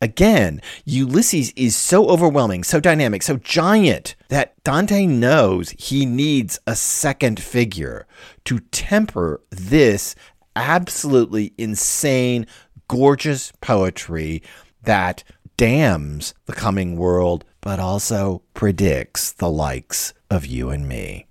Again, 0.00 0.60
Ulysses 0.84 1.52
is 1.56 1.76
so 1.76 2.08
overwhelming, 2.08 2.64
so 2.64 2.80
dynamic, 2.80 3.22
so 3.22 3.36
giant 3.36 4.16
that 4.28 4.62
Dante 4.64 5.06
knows 5.06 5.70
he 5.70 6.04
needs 6.06 6.58
a 6.66 6.76
second 6.76 7.40
figure 7.40 8.06
to 8.44 8.60
temper 8.60 9.40
this 9.50 10.14
absolutely 10.56 11.52
insane, 11.56 12.46
gorgeous 12.88 13.52
poetry 13.60 14.42
that 14.82 15.22
damns 15.56 16.34
the 16.46 16.52
coming 16.52 16.96
world, 16.96 17.44
but 17.60 17.78
also 17.78 18.42
predicts 18.54 19.32
the 19.32 19.50
likes 19.50 20.14
of 20.30 20.46
you 20.46 20.70
and 20.70 20.88
me. 20.88 21.27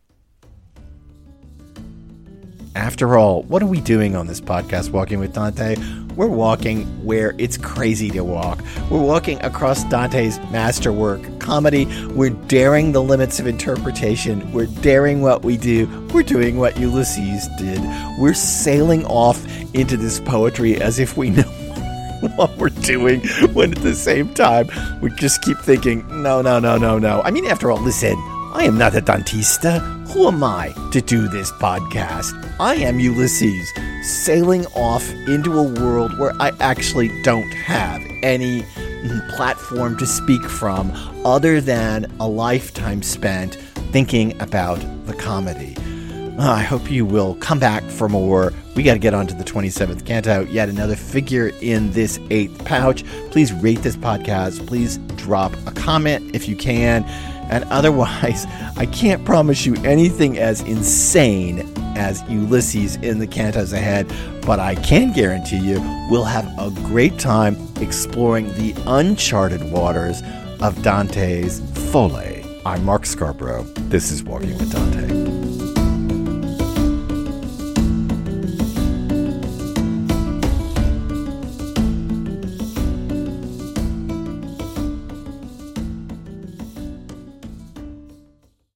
After 2.78 3.18
all, 3.18 3.42
what 3.42 3.64
are 3.64 3.68
we 3.68 3.82
doing 3.82 4.16
on 4.16 4.28
this 4.28 4.40
podcast, 4.40 4.92
Walking 4.92 5.18
with 5.18 5.34
Dante? 5.34 5.78
We're 6.16 6.28
walking 6.28 6.86
where 7.04 7.34
it's 7.40 7.58
crazy 7.58 8.12
to 8.12 8.24
walk. 8.24 8.64
We're 8.92 9.02
walking 9.02 9.44
across 9.44 9.84
Dante's 9.86 10.38
masterwork, 10.52 11.40
comedy. 11.40 11.86
We're 12.10 12.30
daring 12.30 12.92
the 12.92 13.02
limits 13.02 13.40
of 13.40 13.48
interpretation. 13.48 14.54
We're 14.54 14.68
daring 14.68 15.24
what 15.24 15.44
we 15.44 15.58
do. 15.58 15.88
We're 16.14 16.22
doing 16.22 16.60
what 16.60 16.78
Ulysses 16.78 17.48
did. 17.58 17.82
We're 18.20 18.36
sailing 18.36 19.06
off 19.08 19.44
into 19.74 19.98
this 19.98 20.20
poetry 20.20 20.80
as 20.80 21.00
if 21.00 21.18
we 21.18 21.32
know 21.32 21.42
what 22.36 22.56
we're 22.58 22.70
doing, 22.70 23.22
when 23.54 23.72
at 23.72 23.82
the 23.82 23.96
same 23.96 24.32
time 24.36 24.70
we 25.02 25.10
just 25.16 25.42
keep 25.42 25.58
thinking, 25.58 26.06
no, 26.22 26.44
no, 26.44 26.60
no, 26.60 26.78
no, 26.78 27.00
no. 27.00 27.24
I 27.24 27.32
mean, 27.32 27.48
after 27.48 27.72
all, 27.72 27.82
listen, 27.82 28.16
I 28.58 28.64
am 28.64 28.76
not 28.76 28.96
a 28.96 29.02
Dantista. 29.04 29.82
Who 30.14 30.28
am 30.28 30.44
I 30.44 30.74
to 30.92 31.00
do 31.00 31.28
this 31.28 31.52
podcast? 31.52 32.34
I 32.60 32.74
am 32.74 33.00
Ulysses, 33.00 33.72
sailing 34.02 34.66
off 34.74 35.08
into 35.28 35.60
a 35.60 35.62
world 35.62 36.18
where 36.18 36.34
I 36.40 36.52
actually 36.60 37.22
don't 37.22 37.52
have 37.52 38.02
any 38.24 38.66
platform 39.36 39.96
to 39.98 40.08
speak 40.08 40.44
from 40.44 40.92
other 41.24 41.62
than 41.62 42.12
a 42.20 42.28
lifetime 42.28 43.04
spent 43.04 43.54
thinking 43.92 44.34
about 44.42 44.80
the 45.06 45.14
comedy. 45.14 45.76
Uh, 46.40 46.52
I 46.52 46.64
hope 46.64 46.90
you 46.90 47.06
will 47.06 47.36
come 47.36 47.60
back 47.60 47.84
for 47.84 48.10
more. 48.10 48.54
We 48.76 48.82
got 48.82 48.94
to 48.94 49.00
get 49.00 49.14
on 49.14 49.28
to 49.28 49.36
the 49.36 49.44
27th 49.44 50.04
canto, 50.04 50.42
yet 50.46 50.68
another 50.68 50.96
figure 50.96 51.52
in 51.62 51.92
this 51.92 52.20
eighth 52.32 52.66
pouch. 52.66 53.04
Please 53.30 53.54
rate 53.54 53.84
this 53.84 53.96
podcast. 53.96 54.66
Please 54.66 54.98
drop 55.16 55.54
a 55.68 55.72
comment 55.72 56.36
if 56.36 56.48
you 56.48 56.56
can. 56.56 57.04
And 57.50 57.64
otherwise, 57.66 58.46
I 58.78 58.86
can't 58.86 59.24
promise 59.26 59.66
you 59.66 59.76
anything 59.84 60.38
as 60.38 60.62
insane 60.62 61.72
as 61.98 62.22
Ulysses 62.30 62.96
in 62.98 63.20
the 63.20 63.28
cantos 63.28 63.74
ahead, 63.74 64.08
but 64.46 64.60
I 64.60 64.76
can 64.76 65.14
guarantee 65.14 65.58
you 65.58 65.82
we'll 66.10 66.24
have 66.24 66.46
a 66.60 66.72
great 66.88 67.18
time 67.20 67.58
exploring 67.82 68.48
the 68.54 68.74
uncharted 68.86 69.72
waters 69.72 70.22
of 70.62 70.82
Dante's 70.84 71.60
Folie. 71.92 72.46
I'm 72.66 72.84
Mark 72.84 73.06
Scarborough. 73.06 73.64
This 73.90 74.12
is 74.12 74.24
Walking 74.24 74.58
with 74.58 74.72
Dante. 74.72 75.27